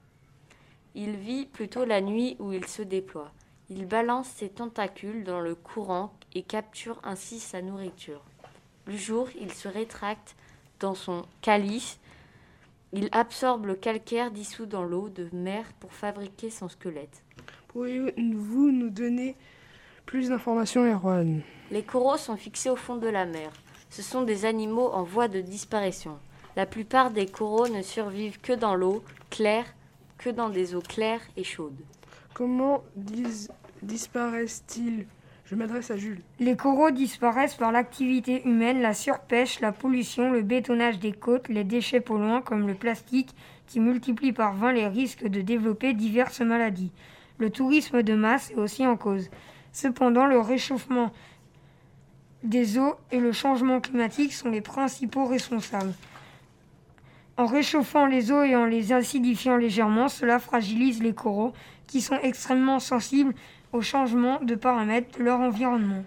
Il 0.95 1.15
vit 1.15 1.45
plutôt 1.45 1.85
la 1.85 2.01
nuit 2.01 2.35
où 2.39 2.51
il 2.51 2.65
se 2.65 2.81
déploie. 2.81 3.31
Il 3.69 3.85
balance 3.85 4.27
ses 4.27 4.49
tentacules 4.49 5.23
dans 5.23 5.39
le 5.39 5.55
courant 5.55 6.11
et 6.33 6.41
capture 6.41 6.99
ainsi 7.03 7.39
sa 7.39 7.61
nourriture. 7.61 8.23
Le 8.87 8.97
jour, 8.97 9.29
il 9.39 9.53
se 9.53 9.67
rétracte 9.67 10.35
dans 10.79 10.95
son 10.95 11.25
calice. 11.41 11.99
Il 12.91 13.09
absorbe 13.11 13.65
le 13.65 13.75
calcaire 13.75 14.31
dissous 14.31 14.65
dans 14.65 14.83
l'eau 14.83 15.09
de 15.09 15.29
mer 15.31 15.63
pour 15.79 15.93
fabriquer 15.93 16.49
son 16.49 16.69
squelette. 16.69 17.23
Pouvez-vous 17.67 18.71
nous 18.71 18.89
donner 18.89 19.35
plus 20.05 20.29
d'informations, 20.29 20.83
Erwan? 20.85 21.41
Les 21.69 21.83
coraux 21.83 22.17
sont 22.17 22.35
fixés 22.35 22.69
au 22.71 22.75
fond 22.75 22.95
de 22.95 23.07
la 23.07 23.25
mer. 23.25 23.51
Ce 23.91 24.01
sont 24.01 24.23
des 24.23 24.45
animaux 24.45 24.89
en 24.91 25.03
voie 25.03 25.27
de 25.27 25.39
disparition. 25.41 26.17
La 26.55 26.65
plupart 26.65 27.11
des 27.11 27.27
coraux 27.27 27.67
ne 27.67 27.83
survivent 27.83 28.39
que 28.41 28.53
dans 28.53 28.73
l'eau 28.73 29.03
claire, 29.29 29.65
que 30.17 30.31
dans 30.31 30.49
des 30.49 30.73
eaux 30.73 30.81
claires 30.81 31.21
et 31.37 31.43
chaudes. 31.43 31.79
Comment 32.33 32.83
dis- 32.95 33.49
disparaissent-ils? 33.83 35.05
Je 35.49 35.55
m'adresse 35.55 35.89
à 35.89 35.97
Jules. 35.97 36.21
Les 36.39 36.55
coraux 36.55 36.91
disparaissent 36.91 37.55
par 37.55 37.71
l'activité 37.71 38.43
humaine, 38.47 38.83
la 38.83 38.93
surpêche, 38.93 39.61
la 39.61 39.71
pollution, 39.71 40.31
le 40.31 40.43
bétonnage 40.43 40.99
des 40.99 41.11
côtes, 41.11 41.49
les 41.49 41.63
déchets 41.63 42.01
polluants 42.01 42.41
comme 42.41 42.67
le 42.67 42.75
plastique 42.75 43.33
qui 43.65 43.79
multiplient 43.79 44.31
par 44.31 44.53
20 44.53 44.73
les 44.73 44.87
risques 44.87 45.27
de 45.27 45.41
développer 45.41 45.93
diverses 45.93 46.41
maladies. 46.41 46.91
Le 47.39 47.49
tourisme 47.49 48.03
de 48.03 48.13
masse 48.13 48.51
est 48.51 48.59
aussi 48.59 48.85
en 48.85 48.95
cause. 48.95 49.31
Cependant, 49.73 50.27
le 50.27 50.39
réchauffement 50.39 51.11
des 52.43 52.77
eaux 52.77 52.93
et 53.11 53.19
le 53.19 53.31
changement 53.31 53.81
climatique 53.81 54.33
sont 54.33 54.49
les 54.49 54.61
principaux 54.61 55.25
responsables. 55.25 55.93
En 57.37 57.47
réchauffant 57.47 58.05
les 58.05 58.31
eaux 58.31 58.43
et 58.43 58.55
en 58.55 58.65
les 58.65 58.93
acidifiant 58.93 59.57
légèrement, 59.57 60.09
cela 60.09 60.37
fragilise 60.37 61.01
les 61.01 61.13
coraux 61.13 61.53
qui 61.87 62.01
sont 62.01 62.19
extrêmement 62.21 62.79
sensibles 62.79 63.33
au 63.73 63.81
changement 63.81 64.39
de 64.41 64.55
paramètres 64.55 65.17
de 65.19 65.23
leur 65.23 65.39
environnement. 65.39 66.03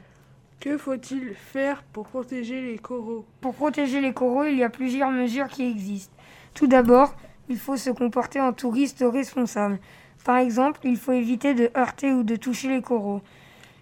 Que 0.61 0.79
faut-il 0.79 1.35
faire 1.35 1.83
pour 1.93 2.07
protéger 2.07 2.61
les 2.61 2.79
coraux? 2.79 3.25
Pour 3.41 3.55
protéger 3.55 4.01
les 4.01 4.13
coraux, 4.13 4.45
il 4.45 4.57
y 4.57 4.63
a 4.63 4.71
plusieurs 4.71 5.11
mesures 5.11 5.49
qui 5.49 5.65
existent. 5.65 6.15
Tout 6.55 6.67
d'abord, 6.67 7.15
il 7.49 7.59
faut 7.59 7.77
se 7.77 7.91
comporter 7.91 8.41
en 8.41 8.53
touriste 8.53 9.05
responsable. 9.07 9.79
Par 10.25 10.37
exemple, 10.37 10.81
il 10.85 10.97
faut 10.97 11.13
éviter 11.13 11.55
de 11.55 11.71
heurter 11.77 12.13
ou 12.13 12.23
de 12.23 12.37
toucher 12.37 12.69
les 12.69 12.83
coraux. 12.83 13.23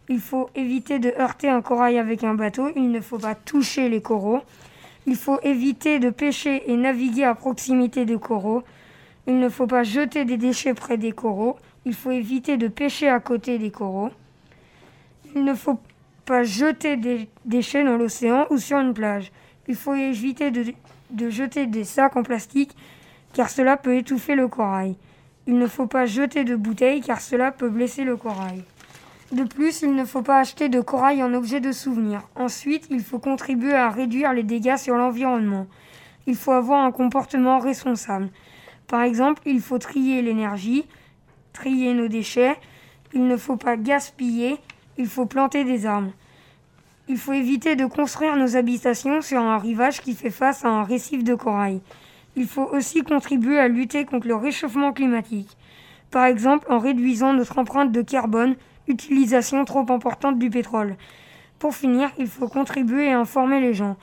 Il 0.08 0.20
faut 0.20 0.48
éviter 0.54 0.98
de 0.98 1.12
heurter 1.18 1.48
un 1.48 1.60
corail 1.60 1.98
avec 1.98 2.24
un 2.24 2.34
bateau. 2.34 2.70
Il 2.74 2.90
ne 2.90 3.00
faut 3.00 3.18
pas 3.18 3.34
toucher 3.34 3.88
les 3.88 4.00
coraux. 4.00 4.40
Il 5.06 5.16
faut 5.16 5.38
éviter 5.42 5.98
de 5.98 6.10
pêcher 6.10 6.70
et 6.70 6.76
naviguer 6.76 7.24
à 7.24 7.34
proximité 7.34 8.04
des 8.04 8.18
coraux. 8.18 8.62
Il 9.26 9.38
ne 9.38 9.48
faut 9.48 9.66
pas 9.66 9.82
jeter 9.82 10.24
des 10.24 10.36
déchets 10.36 10.74
près 10.74 10.96
des 10.96 11.12
coraux. 11.12 11.56
Il 11.86 11.94
faut 11.94 12.10
éviter 12.10 12.56
de 12.56 12.68
pêcher 12.68 13.08
à 13.08 13.20
côté 13.20 13.58
des 13.58 13.70
coraux. 13.70 14.10
Il 15.34 15.44
ne 15.44 15.54
faut 15.54 15.80
pas 16.26 16.42
jeter 16.42 16.96
des 16.96 17.28
déchets 17.44 17.84
dans 17.84 17.96
l'océan 17.96 18.46
ou 18.50 18.58
sur 18.58 18.78
une 18.78 18.94
plage. 18.94 19.32
Il 19.68 19.76
faut 19.76 19.94
éviter 19.94 20.50
de, 20.50 20.74
de 21.10 21.30
jeter 21.30 21.66
des 21.66 21.84
sacs 21.84 22.16
en 22.16 22.22
plastique 22.22 22.76
car 23.32 23.48
cela 23.48 23.76
peut 23.76 23.96
étouffer 23.96 24.34
le 24.34 24.48
corail. 24.48 24.96
Il 25.46 25.58
ne 25.58 25.66
faut 25.66 25.86
pas 25.86 26.06
jeter 26.06 26.44
de 26.44 26.56
bouteilles 26.56 27.00
car 27.00 27.20
cela 27.20 27.50
peut 27.50 27.70
blesser 27.70 28.04
le 28.04 28.16
corail. 28.16 28.62
De 29.32 29.44
plus, 29.44 29.82
il 29.82 29.94
ne 29.94 30.04
faut 30.04 30.22
pas 30.22 30.40
acheter 30.40 30.68
de 30.68 30.80
corail 30.80 31.22
en 31.22 31.32
objet 31.34 31.60
de 31.60 31.70
souvenir. 31.70 32.22
Ensuite, 32.34 32.88
il 32.90 33.00
faut 33.00 33.20
contribuer 33.20 33.74
à 33.74 33.88
réduire 33.88 34.32
les 34.32 34.42
dégâts 34.42 34.76
sur 34.76 34.96
l'environnement. 34.96 35.68
Il 36.26 36.34
faut 36.34 36.50
avoir 36.50 36.84
un 36.84 36.90
comportement 36.90 37.60
responsable. 37.60 38.28
Par 38.88 39.02
exemple, 39.02 39.42
il 39.46 39.60
faut 39.60 39.78
trier 39.78 40.20
l'énergie, 40.20 40.84
trier 41.52 41.94
nos 41.94 42.08
déchets, 42.08 42.56
il 43.12 43.26
ne 43.26 43.36
faut 43.36 43.56
pas 43.56 43.76
gaspiller, 43.76 44.56
il 44.98 45.06
faut 45.06 45.26
planter 45.26 45.64
des 45.64 45.86
arbres. 45.86 46.12
Il 47.08 47.18
faut 47.18 47.32
éviter 47.32 47.74
de 47.74 47.86
construire 47.86 48.36
nos 48.36 48.56
habitations 48.56 49.20
sur 49.20 49.40
un 49.40 49.58
rivage 49.58 50.00
qui 50.00 50.14
fait 50.14 50.30
face 50.30 50.64
à 50.64 50.68
un 50.68 50.84
récif 50.84 51.24
de 51.24 51.34
corail. 51.34 51.80
Il 52.36 52.46
faut 52.46 52.68
aussi 52.72 53.02
contribuer 53.02 53.58
à 53.58 53.66
lutter 53.66 54.04
contre 54.04 54.28
le 54.28 54.36
réchauffement 54.36 54.92
climatique. 54.92 55.56
Par 56.10 56.24
exemple 56.26 56.66
en 56.70 56.78
réduisant 56.78 57.32
notre 57.32 57.58
empreinte 57.58 57.90
de 57.90 58.02
carbone, 58.02 58.54
utilisation 58.86 59.64
trop 59.64 59.86
importante 59.90 60.38
du 60.38 60.50
pétrole. 60.50 60.96
Pour 61.58 61.74
finir, 61.74 62.10
il 62.18 62.26
faut 62.26 62.48
contribuer 62.48 63.10
à 63.12 63.18
informer 63.18 63.60
les 63.60 63.74
gens. 63.74 63.96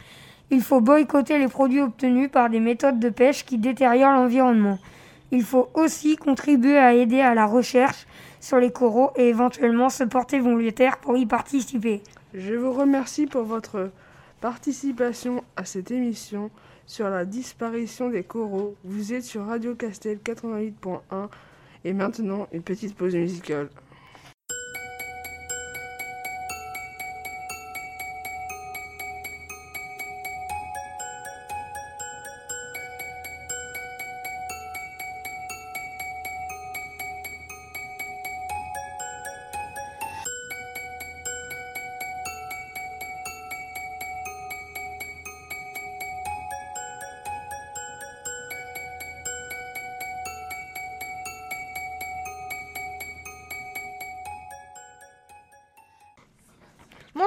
Il 0.51 0.61
faut 0.61 0.79
boycotter 0.79 1.37
les 1.37 1.47
produits 1.47 1.81
obtenus 1.81 2.29
par 2.31 2.49
des 2.49 2.59
méthodes 2.59 2.99
de 2.99 3.09
pêche 3.09 3.45
qui 3.45 3.57
détériorent 3.57 4.13
l'environnement. 4.13 4.79
Il 5.31 5.43
faut 5.43 5.69
aussi 5.73 6.15
contribuer 6.15 6.77
à 6.77 6.93
aider 6.93 7.19
à 7.19 7.33
la 7.33 7.45
recherche 7.45 8.07
sur 8.39 8.57
les 8.57 8.71
coraux 8.71 9.11
et 9.15 9.27
éventuellement 9.27 9.89
se 9.89 10.03
porter 10.03 10.39
volontaire 10.39 10.99
pour 10.99 11.17
y 11.17 11.25
participer. 11.25 12.01
Je 12.33 12.53
vous 12.53 12.71
remercie 12.71 13.27
pour 13.27 13.43
votre 13.43 13.91
participation 14.39 15.43
à 15.55 15.65
cette 15.65 15.91
émission 15.91 16.49
sur 16.85 17.09
la 17.09 17.25
disparition 17.25 18.09
des 18.09 18.23
coraux. 18.23 18.75
Vous 18.83 19.13
êtes 19.13 19.23
sur 19.23 19.45
Radio 19.45 19.75
Castel 19.75 20.19
88.1 20.23 21.27
et 21.83 21.93
maintenant 21.93 22.47
une 22.53 22.61
petite 22.61 22.95
pause 22.95 23.15
musicale. 23.15 23.69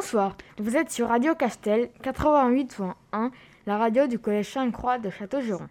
Bonsoir, 0.00 0.34
vous 0.56 0.78
êtes 0.78 0.90
sur 0.90 1.08
Radio 1.08 1.34
Castel 1.34 1.90
88.1, 2.02 3.30
la 3.66 3.76
radio 3.76 4.06
du 4.06 4.18
collège 4.18 4.50
Sainte-Croix 4.50 4.98
de 4.98 5.10
Châteaugiron. 5.10 5.68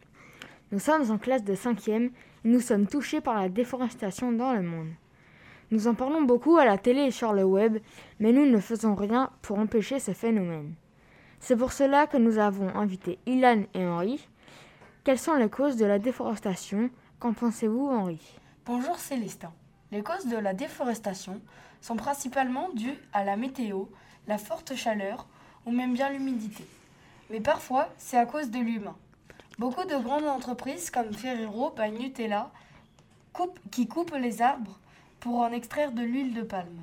Nous 0.72 0.78
sommes 0.78 1.10
en 1.10 1.18
classe 1.18 1.44
de 1.44 1.56
5e 1.56 2.12
et 2.12 2.12
nous 2.44 2.60
sommes 2.60 2.86
touchés 2.86 3.22
par 3.22 3.42
la 3.42 3.50
déforestation 3.50 4.32
dans 4.32 4.54
le 4.54 4.62
monde. 4.62 4.92
Nous 5.72 5.88
en 5.88 5.96
parlons 5.96 6.22
beaucoup 6.22 6.58
à 6.58 6.66
la 6.66 6.78
télé 6.78 7.06
et 7.06 7.12
sur 7.12 7.34
le 7.34 7.44
web, 7.44 7.80
mais 8.20 8.32
nous 8.32 8.46
ne 8.46 8.60
faisons 8.60 8.94
rien 8.94 9.32
pour 9.42 9.58
empêcher 9.58 10.00
ce 10.00 10.12
phénomène. 10.12 10.76
C'est 11.40 11.58
pour 11.58 11.74
cela 11.74 12.06
que 12.06 12.18
nous 12.18 12.38
avons 12.38 12.70
invité 12.76 13.18
Ilan 13.26 13.64
et 13.74 13.88
Henri. 13.88 14.30
Quelles 15.04 15.18
sont 15.18 15.34
les 15.34 15.50
causes 15.50 15.76
de 15.76 15.88
la 15.88 15.98
déforestation? 15.98 16.92
Qu'en 17.20 17.34
pensez-vous, 17.34 17.88
Henri? 17.88 18.22
Bonjour 18.68 19.00
Célestin. 19.00 19.52
Les 19.92 20.04
causes 20.04 20.28
de 20.28 20.38
la 20.38 20.54
déforestation 20.54 21.42
sont 21.82 21.96
principalement 21.96 22.70
dues 22.76 23.00
à 23.12 23.24
la 23.24 23.36
météo, 23.36 23.86
la 24.30 24.38
forte 24.38 24.76
chaleur 24.76 25.26
ou 25.66 25.72
même 25.72 25.96
bien 25.96 26.12
l'humidité. 26.12 26.64
Mais 27.32 27.40
parfois, 27.40 27.90
c'est 27.98 28.16
à 28.16 28.28
cause 28.28 28.52
de 28.52 28.60
l'humain. 28.60 28.96
Beaucoup 29.58 29.86
de 29.86 29.98
grandes 29.98 30.28
entreprises 30.28 30.92
comme 30.92 31.12
Ferrero 31.14 31.74
by 31.76 31.92
Nutella 31.92 32.52
qui 33.72 33.88
coupent 33.88 34.16
les 34.16 34.42
arbres 34.44 34.78
pour 35.20 35.40
en 35.40 35.52
extraire 35.52 35.92
de 35.92 36.04
l'huile 36.04 36.36
de 36.36 36.44
palme. 36.44 36.80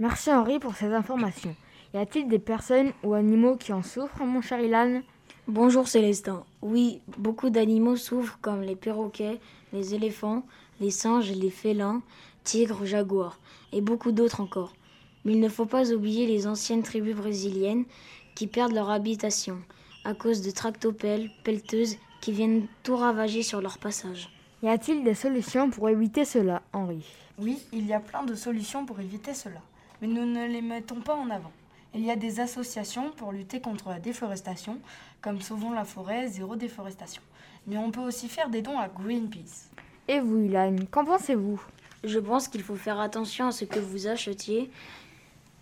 Merci 0.00 0.32
Henri 0.32 0.58
pour 0.58 0.74
ces 0.74 0.92
informations. 0.92 1.54
Y 1.94 1.98
a-t-il 1.98 2.26
des 2.26 2.40
personnes 2.40 2.92
ou 3.04 3.14
animaux 3.14 3.56
qui 3.56 3.72
en 3.72 3.84
souffrent, 3.84 4.24
mon 4.24 4.40
cher 4.40 4.58
Ilan? 4.60 5.02
Bonjour 5.46 5.86
Célestin. 5.86 6.44
Oui, 6.62 7.00
beaucoup 7.16 7.50
d'animaux 7.50 7.96
souffrent 7.96 8.38
comme 8.40 8.62
les 8.62 8.76
perroquets, 8.76 9.38
les 9.72 9.94
éléphants, 9.94 10.42
les 10.80 10.90
singes, 10.90 11.30
les 11.30 11.50
félins, 11.50 12.02
tigres, 12.42 12.84
jaguars 12.84 13.38
et 13.72 13.80
beaucoup 13.80 14.10
d'autres 14.10 14.40
encore. 14.40 14.72
Mais 15.24 15.32
il 15.32 15.40
ne 15.40 15.48
faut 15.48 15.66
pas 15.66 15.92
oublier 15.92 16.26
les 16.26 16.46
anciennes 16.46 16.82
tribus 16.82 17.14
brésiliennes 17.14 17.84
qui 18.34 18.46
perdent 18.46 18.72
leur 18.72 18.90
habitation 18.90 19.58
à 20.04 20.14
cause 20.14 20.42
de 20.42 20.50
tractopelles, 20.50 21.30
pelleteuses 21.44 21.96
qui 22.20 22.32
viennent 22.32 22.66
tout 22.82 22.96
ravager 22.96 23.42
sur 23.42 23.60
leur 23.60 23.78
passage. 23.78 24.30
Y 24.62 24.68
a-t-il 24.68 25.04
des 25.04 25.14
solutions 25.14 25.70
pour 25.70 25.88
éviter 25.88 26.24
cela, 26.24 26.62
Henri? 26.72 27.04
Oui, 27.38 27.58
il 27.72 27.86
y 27.86 27.92
a 27.92 28.00
plein 28.00 28.24
de 28.24 28.34
solutions 28.34 28.84
pour 28.84 29.00
éviter 29.00 29.34
cela, 29.34 29.60
mais 30.00 30.08
nous 30.08 30.26
ne 30.26 30.46
les 30.46 30.62
mettons 30.62 31.00
pas 31.00 31.14
en 31.14 31.30
avant. 31.30 31.50
Il 31.94 32.04
y 32.04 32.10
a 32.10 32.16
des 32.16 32.40
associations 32.40 33.10
pour 33.10 33.32
lutter 33.32 33.60
contre 33.60 33.90
la 33.90 33.98
déforestation, 33.98 34.78
comme 35.20 35.40
Sauvons 35.40 35.72
la 35.72 35.84
forêt, 35.84 36.28
Zéro 36.28 36.56
déforestation. 36.56 37.22
Mais 37.66 37.76
on 37.76 37.90
peut 37.90 38.00
aussi 38.00 38.28
faire 38.28 38.48
des 38.48 38.62
dons 38.62 38.78
à 38.78 38.88
Greenpeace. 38.88 39.68
Et 40.08 40.20
vous, 40.20 40.44
Ilan, 40.44 40.76
qu'en 40.90 41.04
pensez-vous? 41.04 41.60
Je 42.04 42.18
pense 42.18 42.48
qu'il 42.48 42.62
faut 42.62 42.76
faire 42.76 42.98
attention 42.98 43.48
à 43.48 43.52
ce 43.52 43.64
que 43.64 43.78
vous 43.78 44.06
achetiez, 44.06 44.70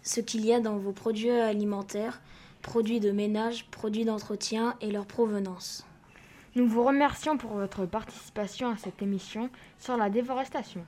ce 0.02 0.20
qu'il 0.20 0.44
y 0.44 0.52
a 0.52 0.60
dans 0.60 0.76
vos 0.76 0.92
produits 0.92 1.30
alimentaires, 1.30 2.20
produits 2.62 3.00
de 3.00 3.10
ménage, 3.10 3.66
produits 3.70 4.04
d'entretien 4.04 4.76
et 4.80 4.90
leur 4.90 5.06
provenance. 5.06 5.86
Nous 6.56 6.66
vous 6.66 6.82
remercions 6.82 7.36
pour 7.36 7.52
votre 7.52 7.86
participation 7.86 8.70
à 8.70 8.76
cette 8.76 9.02
émission 9.02 9.50
sur 9.78 9.96
la 9.96 10.10
déforestation. 10.10 10.84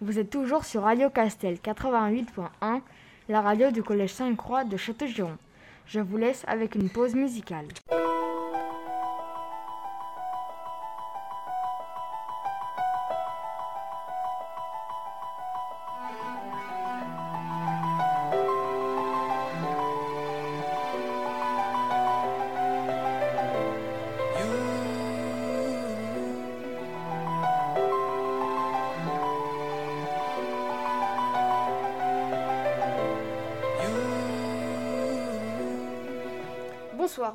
Vous 0.00 0.18
êtes 0.18 0.30
toujours 0.30 0.64
sur 0.64 0.82
Radio 0.82 1.10
Castel 1.10 1.56
88.1, 1.56 2.80
la 3.28 3.40
radio 3.40 3.70
du 3.70 3.82
Collège 3.82 4.14
Sainte-Croix 4.14 4.64
de 4.64 4.76
Châteaugiron. 4.76 5.36
Je 5.86 6.00
vous 6.00 6.16
laisse 6.16 6.44
avec 6.46 6.74
une 6.74 6.88
pause 6.88 7.14
musicale. 7.14 7.66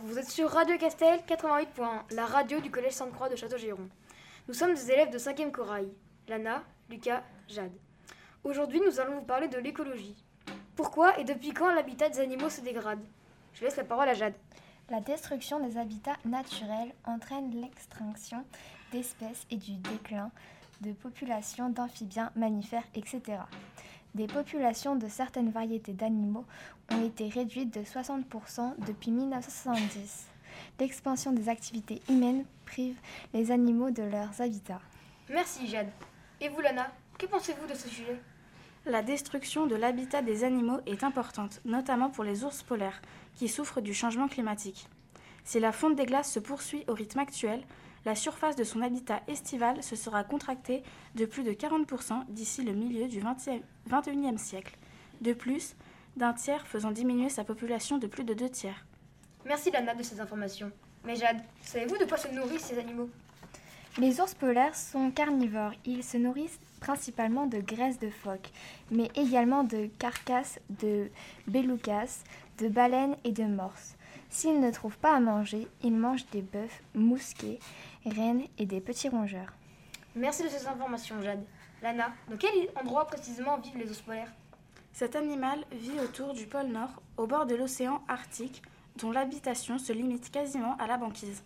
Vous 0.03 0.17
êtes 0.19 0.29
sur 0.29 0.49
Radio 0.49 0.77
Castel 0.77 1.19
88.1, 1.27 2.15
la 2.15 2.25
radio 2.25 2.59
du 2.59 2.71
Collège 2.71 2.93
Sainte-Croix 2.93 3.29
de 3.29 3.35
Château-Giron. 3.35 3.87
Nous 4.47 4.53
sommes 4.53 4.73
des 4.73 4.91
élèves 4.91 5.11
de 5.11 5.17
5e 5.17 5.51
Corail, 5.51 5.87
Lana, 6.27 6.63
Lucas, 6.89 7.23
Jade. 7.47 7.71
Aujourd'hui, 8.43 8.81
nous 8.85 8.99
allons 8.99 9.19
vous 9.19 9.25
parler 9.25 9.47
de 9.47 9.57
l'écologie. 9.57 10.15
Pourquoi 10.75 11.17
et 11.19 11.23
depuis 11.23 11.53
quand 11.53 11.73
l'habitat 11.73 12.09
des 12.09 12.19
animaux 12.19 12.49
se 12.49 12.61
dégrade? 12.61 13.03
Je 13.53 13.63
laisse 13.63 13.77
la 13.77 13.83
parole 13.83 14.09
à 14.09 14.13
Jade. 14.13 14.33
La 14.89 14.99
destruction 14.99 15.59
des 15.59 15.77
habitats 15.77 16.17
naturels 16.25 16.93
entraîne 17.05 17.51
l'extinction 17.61 18.43
d'espèces 18.91 19.45
et 19.49 19.57
du 19.57 19.75
déclin 19.77 20.31
de 20.81 20.91
populations 20.91 21.69
d'amphibiens, 21.69 22.31
mammifères, 22.35 22.87
etc. 22.95 23.21
Des 24.15 24.27
populations 24.27 24.95
de 24.95 25.09
certaines 25.09 25.51
variétés 25.51 25.91
d'animaux 25.91 26.45
ont 26.89 27.05
été 27.05 27.27
réduites 27.27 27.73
de 27.73 27.81
60% 27.81 28.85
depuis 28.87 29.11
1970. 29.11 30.27
L'expansion 30.79 31.33
des 31.33 31.49
activités 31.49 32.01
humaines 32.07 32.45
prive 32.65 32.97
les 33.33 33.51
animaux 33.51 33.91
de 33.91 34.03
leurs 34.03 34.39
habitats. 34.39 34.79
Merci 35.29 35.67
Jade. 35.67 35.89
Et 36.39 36.47
vous 36.47 36.61
Lana, 36.61 36.93
que 37.19 37.25
pensez-vous 37.25 37.67
de 37.67 37.73
ce 37.73 37.89
sujet? 37.89 38.17
La 38.85 39.01
destruction 39.01 39.67
de 39.67 39.75
l'habitat 39.75 40.21
des 40.21 40.45
animaux 40.45 40.79
est 40.85 41.03
importante, 41.03 41.59
notamment 41.65 42.09
pour 42.09 42.23
les 42.23 42.45
ours 42.45 42.63
polaires, 42.63 43.01
qui 43.35 43.49
souffrent 43.49 43.81
du 43.81 43.93
changement 43.93 44.29
climatique. 44.29 44.87
Si 45.43 45.59
la 45.59 45.73
fonte 45.73 45.97
des 45.97 46.05
glaces 46.05 46.31
se 46.31 46.39
poursuit 46.39 46.85
au 46.87 46.93
rythme 46.93 47.19
actuel, 47.19 47.65
la 48.05 48.15
surface 48.15 48.55
de 48.55 48.63
son 48.63 48.81
habitat 48.81 49.21
estival 49.27 49.83
se 49.83 49.97
sera 49.97 50.23
contractée 50.23 50.83
de 51.15 51.25
plus 51.25 51.43
de 51.43 51.51
40% 51.51 52.27
d'ici 52.29 52.63
le 52.63 52.71
milieu 52.71 53.09
du 53.09 53.21
XXIe 53.89 54.37
siècle. 54.37 54.77
De 55.21 55.33
plus, 55.33 55.75
d'un 56.17 56.33
tiers 56.33 56.65
faisant 56.67 56.91
diminuer 56.91 57.29
sa 57.29 57.43
population 57.43 57.97
de 57.97 58.07
plus 58.07 58.23
de 58.23 58.33
deux 58.33 58.49
tiers. 58.49 58.85
Merci 59.45 59.71
Lana 59.71 59.93
de 59.93 60.03
ces 60.03 60.19
informations. 60.19 60.71
Mais 61.03 61.15
Jade, 61.15 61.41
savez-vous 61.61 61.97
de 61.97 62.05
quoi 62.05 62.17
se 62.17 62.27
nourrissent 62.29 62.65
ces 62.65 62.79
animaux? 62.79 63.09
Les 63.97 64.19
ours 64.19 64.33
polaires 64.33 64.75
sont 64.75 65.11
carnivores. 65.11 65.73
Ils 65.85 66.03
se 66.03 66.17
nourrissent 66.17 66.59
principalement 66.81 67.45
de 67.45 67.59
graisse 67.59 67.99
de 67.99 68.09
phoque, 68.09 68.49
mais 68.91 69.09
également 69.15 69.63
de 69.63 69.87
carcasses 69.99 70.59
de 70.81 71.09
belugas, 71.47 72.23
de 72.57 72.67
baleines 72.67 73.15
et 73.23 73.31
de 73.31 73.43
morses. 73.43 73.95
S'ils 74.29 74.59
ne 74.59 74.71
trouvent 74.71 74.97
pas 74.97 75.15
à 75.15 75.19
manger, 75.19 75.67
ils 75.81 75.95
mangent 75.95 76.25
des 76.31 76.41
bœufs, 76.41 76.81
mousquets, 76.93 77.59
rennes 78.05 78.43
et 78.57 78.65
des 78.65 78.81
petits 78.81 79.09
rongeurs. 79.09 79.53
Merci 80.15 80.43
de 80.43 80.49
ces 80.49 80.67
informations, 80.67 81.21
Jade. 81.21 81.43
Lana, 81.81 82.13
dans 82.29 82.37
quel 82.37 82.51
endroit 82.81 83.05
précisément 83.05 83.57
vivent 83.57 83.77
les 83.77 83.89
ours 83.89 84.01
polaires? 84.01 84.31
Cet 84.93 85.15
animal 85.15 85.65
vit 85.71 85.99
autour 85.99 86.33
du 86.33 86.47
pôle 86.47 86.67
Nord, 86.67 87.01
au 87.17 87.27
bord 87.27 87.45
de 87.45 87.55
l'océan 87.55 88.01
Arctique, 88.07 88.61
dont 88.95 89.11
l'habitation 89.11 89.77
se 89.77 89.91
limite 89.91 90.31
quasiment 90.31 90.77
à 90.77 90.87
la 90.87 90.97
banquise. 90.97 91.43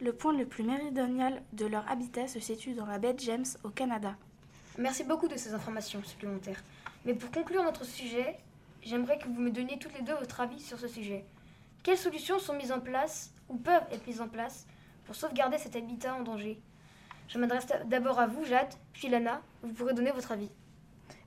Le 0.00 0.12
point 0.12 0.36
le 0.36 0.46
plus 0.46 0.64
méridional 0.64 1.42
de 1.52 1.66
leur 1.66 1.90
habitat 1.90 2.28
se 2.28 2.40
situe 2.40 2.74
dans 2.74 2.86
la 2.86 2.98
baie 2.98 3.14
James 3.18 3.46
au 3.64 3.70
Canada. 3.70 4.16
Merci 4.78 5.04
beaucoup 5.04 5.28
de 5.28 5.36
ces 5.36 5.54
informations 5.54 6.02
supplémentaires. 6.04 6.62
Mais 7.04 7.14
pour 7.14 7.30
conclure 7.30 7.64
notre 7.64 7.84
sujet, 7.84 8.38
j'aimerais 8.82 9.18
que 9.18 9.28
vous 9.28 9.40
me 9.40 9.50
donniez 9.50 9.78
toutes 9.78 9.94
les 9.94 10.04
deux 10.04 10.14
votre 10.14 10.40
avis 10.40 10.60
sur 10.60 10.78
ce 10.78 10.88
sujet. 10.88 11.24
Quelles 11.82 11.98
solutions 11.98 12.38
sont 12.38 12.54
mises 12.54 12.72
en 12.72 12.80
place 12.80 13.32
ou 13.48 13.56
peuvent 13.56 13.86
être 13.90 14.06
mises 14.06 14.20
en 14.20 14.28
place 14.28 14.66
pour 15.06 15.14
sauvegarder 15.14 15.56
cet 15.56 15.74
habitat 15.74 16.14
en 16.14 16.22
danger? 16.22 16.60
Je 17.32 17.38
m'adresse 17.38 17.68
d'abord 17.86 18.18
à 18.18 18.26
vous, 18.26 18.44
Jade, 18.44 18.74
puis 18.92 19.08
Lana. 19.08 19.40
Vous 19.62 19.72
pourrez 19.72 19.94
donner 19.94 20.10
votre 20.10 20.32
avis. 20.32 20.50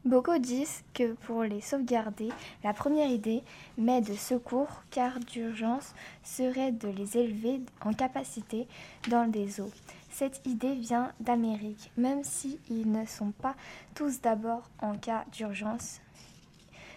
Beaucoup 0.04 0.38
disent 0.38 0.84
que 0.94 1.14
pour 1.14 1.44
les 1.44 1.62
sauvegarder, 1.62 2.28
la 2.62 2.74
première 2.74 3.10
idée, 3.10 3.42
mais 3.78 4.02
de 4.02 4.14
secours 4.14 4.84
car 4.92 5.18
d'urgence, 5.20 5.96
serait 6.22 6.74
de 6.74 6.90
les 6.90 7.18
élever 7.18 7.62
en 7.86 7.94
capacité 7.94 8.68
dans 9.10 9.32
des 9.32 9.62
eaux. 9.62 9.72
Cette 10.12 10.46
idée 10.46 10.76
vient 10.76 11.14
d'Amérique, 11.22 11.90
même 11.96 12.26
s'ils 12.26 12.60
ils 12.70 12.92
ne 12.92 13.06
sont 13.06 13.32
pas 13.32 13.56
tous 13.96 14.20
d'abord 14.20 14.70
en 14.82 14.98
cas 14.98 15.24
d'urgence. 15.32 16.02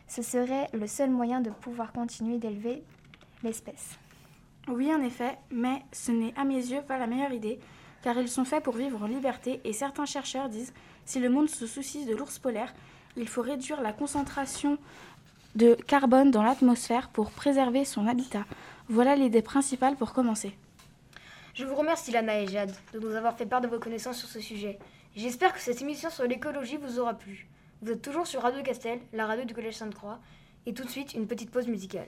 Ce 0.08 0.22
serait 0.22 0.68
le 0.72 0.88
seul 0.88 1.10
moyen 1.10 1.40
de 1.40 1.50
pouvoir 1.50 1.92
continuer 1.92 2.38
d'élever 2.38 2.82
l'espèce. 3.44 3.98
Oui, 4.66 4.92
en 4.92 5.00
effet, 5.00 5.38
mais 5.52 5.84
ce 5.92 6.10
n'est 6.10 6.34
à 6.36 6.42
mes 6.42 6.56
yeux 6.56 6.82
pas 6.82 6.98
la 6.98 7.06
meilleure 7.06 7.32
idée, 7.32 7.60
car 8.06 8.16
ils 8.20 8.28
sont 8.28 8.44
faits 8.44 8.62
pour 8.62 8.76
vivre 8.76 9.02
en 9.02 9.08
liberté 9.08 9.60
et 9.64 9.72
certains 9.72 10.06
chercheurs 10.06 10.48
disent 10.48 10.72
si 11.06 11.18
le 11.18 11.28
monde 11.28 11.50
se 11.50 11.66
soucie 11.66 12.06
de 12.06 12.14
l'ours 12.14 12.38
polaire, 12.38 12.72
il 13.16 13.26
faut 13.26 13.42
réduire 13.42 13.82
la 13.82 13.92
concentration 13.92 14.78
de 15.56 15.74
carbone 15.74 16.30
dans 16.30 16.44
l'atmosphère 16.44 17.08
pour 17.08 17.32
préserver 17.32 17.84
son 17.84 18.06
habitat. 18.06 18.44
Voilà 18.88 19.16
l'idée 19.16 19.42
principale 19.42 19.96
pour 19.96 20.12
commencer. 20.12 20.56
Je 21.54 21.64
vous 21.64 21.74
remercie 21.74 22.12
Lana 22.12 22.38
et 22.38 22.46
Jade 22.46 22.76
de 22.92 23.00
nous 23.00 23.12
avoir 23.16 23.36
fait 23.36 23.44
part 23.44 23.60
de 23.60 23.66
vos 23.66 23.80
connaissances 23.80 24.18
sur 24.18 24.28
ce 24.28 24.38
sujet. 24.38 24.78
J'espère 25.16 25.52
que 25.52 25.58
cette 25.58 25.82
émission 25.82 26.08
sur 26.08 26.28
l'écologie 26.28 26.76
vous 26.76 27.00
aura 27.00 27.14
plu. 27.14 27.48
Vous 27.82 27.90
êtes 27.90 28.02
toujours 28.02 28.28
sur 28.28 28.40
Radio 28.40 28.62
Castel, 28.62 29.00
la 29.14 29.26
radio 29.26 29.44
du 29.44 29.52
Collège 29.52 29.78
Sainte-Croix, 29.78 30.20
et 30.64 30.74
tout 30.74 30.84
de 30.84 30.90
suite 30.90 31.14
une 31.14 31.26
petite 31.26 31.50
pause 31.50 31.66
musicale. 31.66 32.06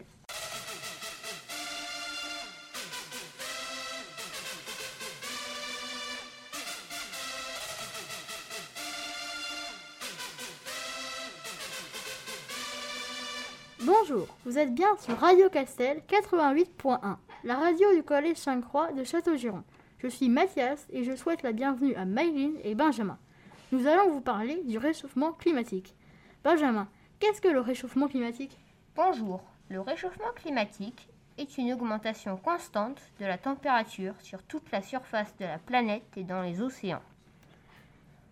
Bonjour, 13.85 14.27
vous 14.45 14.59
êtes 14.59 14.75
bien 14.75 14.97
sur 14.97 15.17
Radio 15.17 15.49
Castel 15.49 16.03
88.1, 16.09 17.17
la 17.45 17.55
radio 17.55 17.95
du 17.95 18.03
Collège 18.03 18.37
Sainte-Croix 18.37 18.91
de 18.91 19.05
Château-Giron. 19.05 19.63
Je 19.99 20.09
suis 20.09 20.29
Mathias 20.29 20.85
et 20.91 21.05
je 21.05 21.15
souhaite 21.15 21.45
la 21.45 21.53
bienvenue 21.53 21.95
à 21.95 22.05
Maïline 22.05 22.57
et 22.65 22.75
Benjamin. 22.75 23.19
Nous 23.71 23.87
allons 23.87 24.11
vous 24.11 24.21
parler 24.21 24.61
du 24.65 24.79
réchauffement 24.79 25.33
climatique. 25.33 25.95
Benjamin, 26.43 26.89
qu'est-ce 27.21 27.41
que 27.41 27.47
le 27.47 27.61
réchauffement 27.61 28.09
climatique? 28.09 28.59
Bonjour, 28.97 29.43
le 29.69 29.81
réchauffement 29.81 30.33
climatique 30.35 31.09
est 31.39 31.57
une 31.57 31.73
augmentation 31.73 32.37
constante 32.37 33.01
de 33.21 33.27
la 33.27 33.39
température 33.39 34.15
sur 34.23 34.43
toute 34.43 34.73
la 34.73 34.83
surface 34.83 35.37
de 35.39 35.45
la 35.45 35.59
planète 35.59 36.17
et 36.17 36.25
dans 36.25 36.43
les 36.43 36.61
océans. 36.61 37.03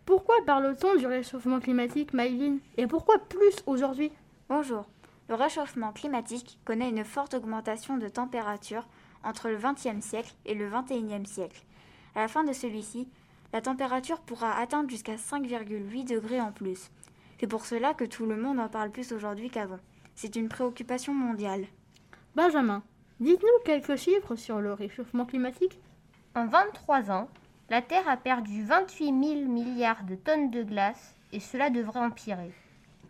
Pourquoi 0.06 0.34
parle-t-on 0.44 0.96
du 0.96 1.06
réchauffement 1.06 1.60
climatique, 1.60 2.14
Maïline? 2.14 2.58
Et 2.76 2.88
pourquoi 2.88 3.20
plus 3.20 3.62
aujourd'hui? 3.66 4.10
Bonjour. 4.48 4.86
Le 5.28 5.34
réchauffement 5.34 5.92
climatique 5.92 6.58
connaît 6.64 6.88
une 6.88 7.04
forte 7.04 7.34
augmentation 7.34 7.96
de 7.96 8.08
température 8.08 8.86
entre 9.24 9.48
le 9.48 9.56
XXe 9.56 10.04
siècle 10.04 10.34
et 10.44 10.54
le 10.54 10.70
XXIe 10.70 11.26
siècle. 11.26 11.64
À 12.14 12.20
la 12.20 12.28
fin 12.28 12.44
de 12.44 12.52
celui-ci, 12.52 13.08
la 13.52 13.60
température 13.60 14.20
pourra 14.20 14.56
atteindre 14.56 14.88
jusqu'à 14.88 15.16
5,8 15.16 16.08
degrés 16.08 16.40
en 16.40 16.52
plus. 16.52 16.90
C'est 17.40 17.46
pour 17.46 17.66
cela 17.66 17.92
que 17.92 18.04
tout 18.04 18.24
le 18.26 18.36
monde 18.36 18.60
en 18.60 18.68
parle 18.68 18.90
plus 18.90 19.12
aujourd'hui 19.12 19.50
qu'avant. 19.50 19.80
C'est 20.14 20.36
une 20.36 20.48
préoccupation 20.48 21.12
mondiale. 21.12 21.66
Benjamin, 22.34 22.82
dites-nous 23.20 23.64
quelques 23.64 23.96
chiffres 23.96 24.36
sur 24.36 24.60
le 24.60 24.72
réchauffement 24.72 25.26
climatique. 25.26 25.78
En 26.34 26.46
23 26.46 27.10
ans, 27.10 27.28
la 27.68 27.82
Terre 27.82 28.08
a 28.08 28.16
perdu 28.16 28.62
28 28.62 29.06
000 29.06 29.48
milliards 29.48 30.04
de 30.04 30.14
tonnes 30.14 30.50
de 30.50 30.62
glace 30.62 31.14
et 31.32 31.40
cela 31.40 31.68
devrait 31.68 32.00
empirer. 32.00 32.52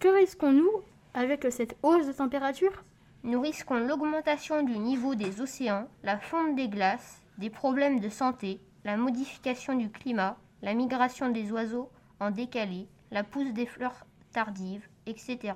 Que 0.01 0.09
risquons-nous 0.09 0.83
avec 1.17 1.47
cette 1.51 1.77
hausse 1.83 2.07
de 2.07 2.13
température 2.13 2.85
Nous 3.25 3.41
risquons 3.41 3.79
l'augmentation 3.79 4.63
du 4.63 4.79
niveau 4.79 5.15
des 5.15 5.41
océans, 5.41 5.89
la 6.03 6.19
fonte 6.19 6.55
des 6.55 6.69
glaces, 6.69 7.23
des 7.39 7.49
problèmes 7.49 8.01
de 8.01 8.11
santé, 8.11 8.61
la 8.85 8.99
modification 8.99 9.75
du 9.75 9.91
climat, 9.91 10.37
la 10.61 10.75
migration 10.75 11.31
des 11.31 11.51
oiseaux 11.51 11.91
en 12.21 12.31
décalé, 12.31 12.87
la 13.11 13.25
pousse 13.25 13.55
des 13.55 13.65
fleurs 13.65 14.07
tardives, 14.33 14.87
etc. 15.07 15.55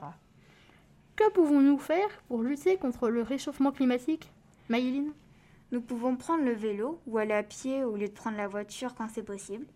Que 1.15 1.31
pouvons-nous 1.33 1.79
faire 1.79 2.09
pour 2.29 2.43
lutter 2.43 2.79
contre 2.79 3.11
le 3.11 3.21
réchauffement 3.21 3.71
climatique 3.71 4.33
Maïline? 4.71 5.13
Nous 5.73 5.83
pouvons 5.83 6.17
prendre 6.17 6.43
le 6.43 6.55
vélo 6.55 7.03
ou 7.07 7.19
aller 7.19 7.35
à 7.35 7.43
pied 7.43 7.85
au 7.85 7.97
lieu 7.97 8.09
de 8.09 8.15
prendre 8.15 8.39
la 8.39 8.49
voiture 8.49 8.95
quand 8.95 9.09
c'est 9.13 9.23
possible. 9.23 9.67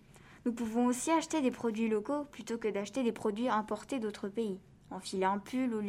Nous 0.47 0.53
pouvons 0.55 0.87
aussi 0.87 1.11
acheter 1.11 1.43
des 1.43 1.51
produits 1.51 1.91
locaux 1.91 2.25
plutôt 2.33 2.57
que 2.57 2.69
d'acheter 2.69 3.03
des 3.03 3.13
produits 3.13 3.51
importés 3.51 3.99
d'autres 3.99 4.29
pays 4.29 4.59
enfiler 4.95 5.25
un 5.25 5.39
pull 5.39 5.75
au 5.75 5.81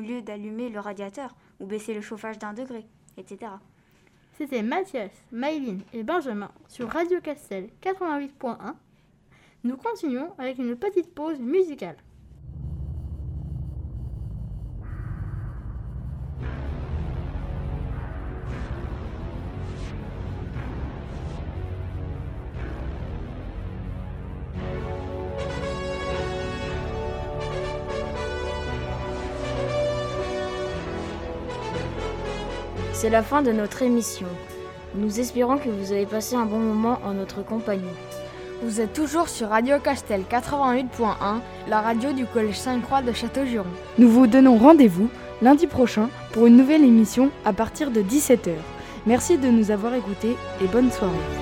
lieu, 0.00 0.22
d'allumer 0.22 0.68
le 0.68 0.80
radiateur 0.80 1.34
ou 1.58 1.66
baisser 1.66 1.94
le 1.94 2.00
chauffage 2.00 2.38
d'un 2.38 2.52
degré, 2.52 2.84
etc. 3.16 3.52
C'était 4.36 4.62
Mathias, 4.62 5.12
Maïline 5.32 5.82
et 5.92 6.02
Benjamin 6.02 6.50
sur 6.68 6.88
Radio 6.88 7.20
Castel 7.20 7.68
88.1. 7.82 8.74
Nous 9.64 9.76
continuons 9.76 10.32
avec 10.38 10.58
une 10.58 10.76
petite 10.76 11.14
pause 11.14 11.38
musicale. 11.38 11.96
C'est 33.00 33.08
la 33.08 33.22
fin 33.22 33.40
de 33.40 33.50
notre 33.50 33.80
émission. 33.80 34.26
Nous 34.94 35.20
espérons 35.20 35.56
que 35.56 35.70
vous 35.70 35.92
avez 35.92 36.04
passé 36.04 36.36
un 36.36 36.44
bon 36.44 36.58
moment 36.58 36.98
en 37.02 37.14
notre 37.14 37.42
compagnie. 37.42 37.96
Vous 38.62 38.78
êtes 38.82 38.92
toujours 38.92 39.30
sur 39.30 39.48
Radio 39.48 39.78
Castel 39.78 40.24
88.1, 40.30 41.38
la 41.66 41.80
radio 41.80 42.12
du 42.12 42.26
Collège 42.26 42.58
Sainte-Croix 42.58 43.00
de 43.00 43.12
Château-Giron. 43.12 43.64
Nous 43.96 44.10
vous 44.10 44.26
donnons 44.26 44.58
rendez-vous 44.58 45.08
lundi 45.40 45.66
prochain 45.66 46.10
pour 46.32 46.46
une 46.46 46.58
nouvelle 46.58 46.84
émission 46.84 47.30
à 47.46 47.54
partir 47.54 47.90
de 47.90 48.02
17h. 48.02 48.50
Merci 49.06 49.38
de 49.38 49.48
nous 49.48 49.70
avoir 49.70 49.94
écoutés 49.94 50.36
et 50.62 50.66
bonne 50.66 50.90
soirée. 50.90 51.39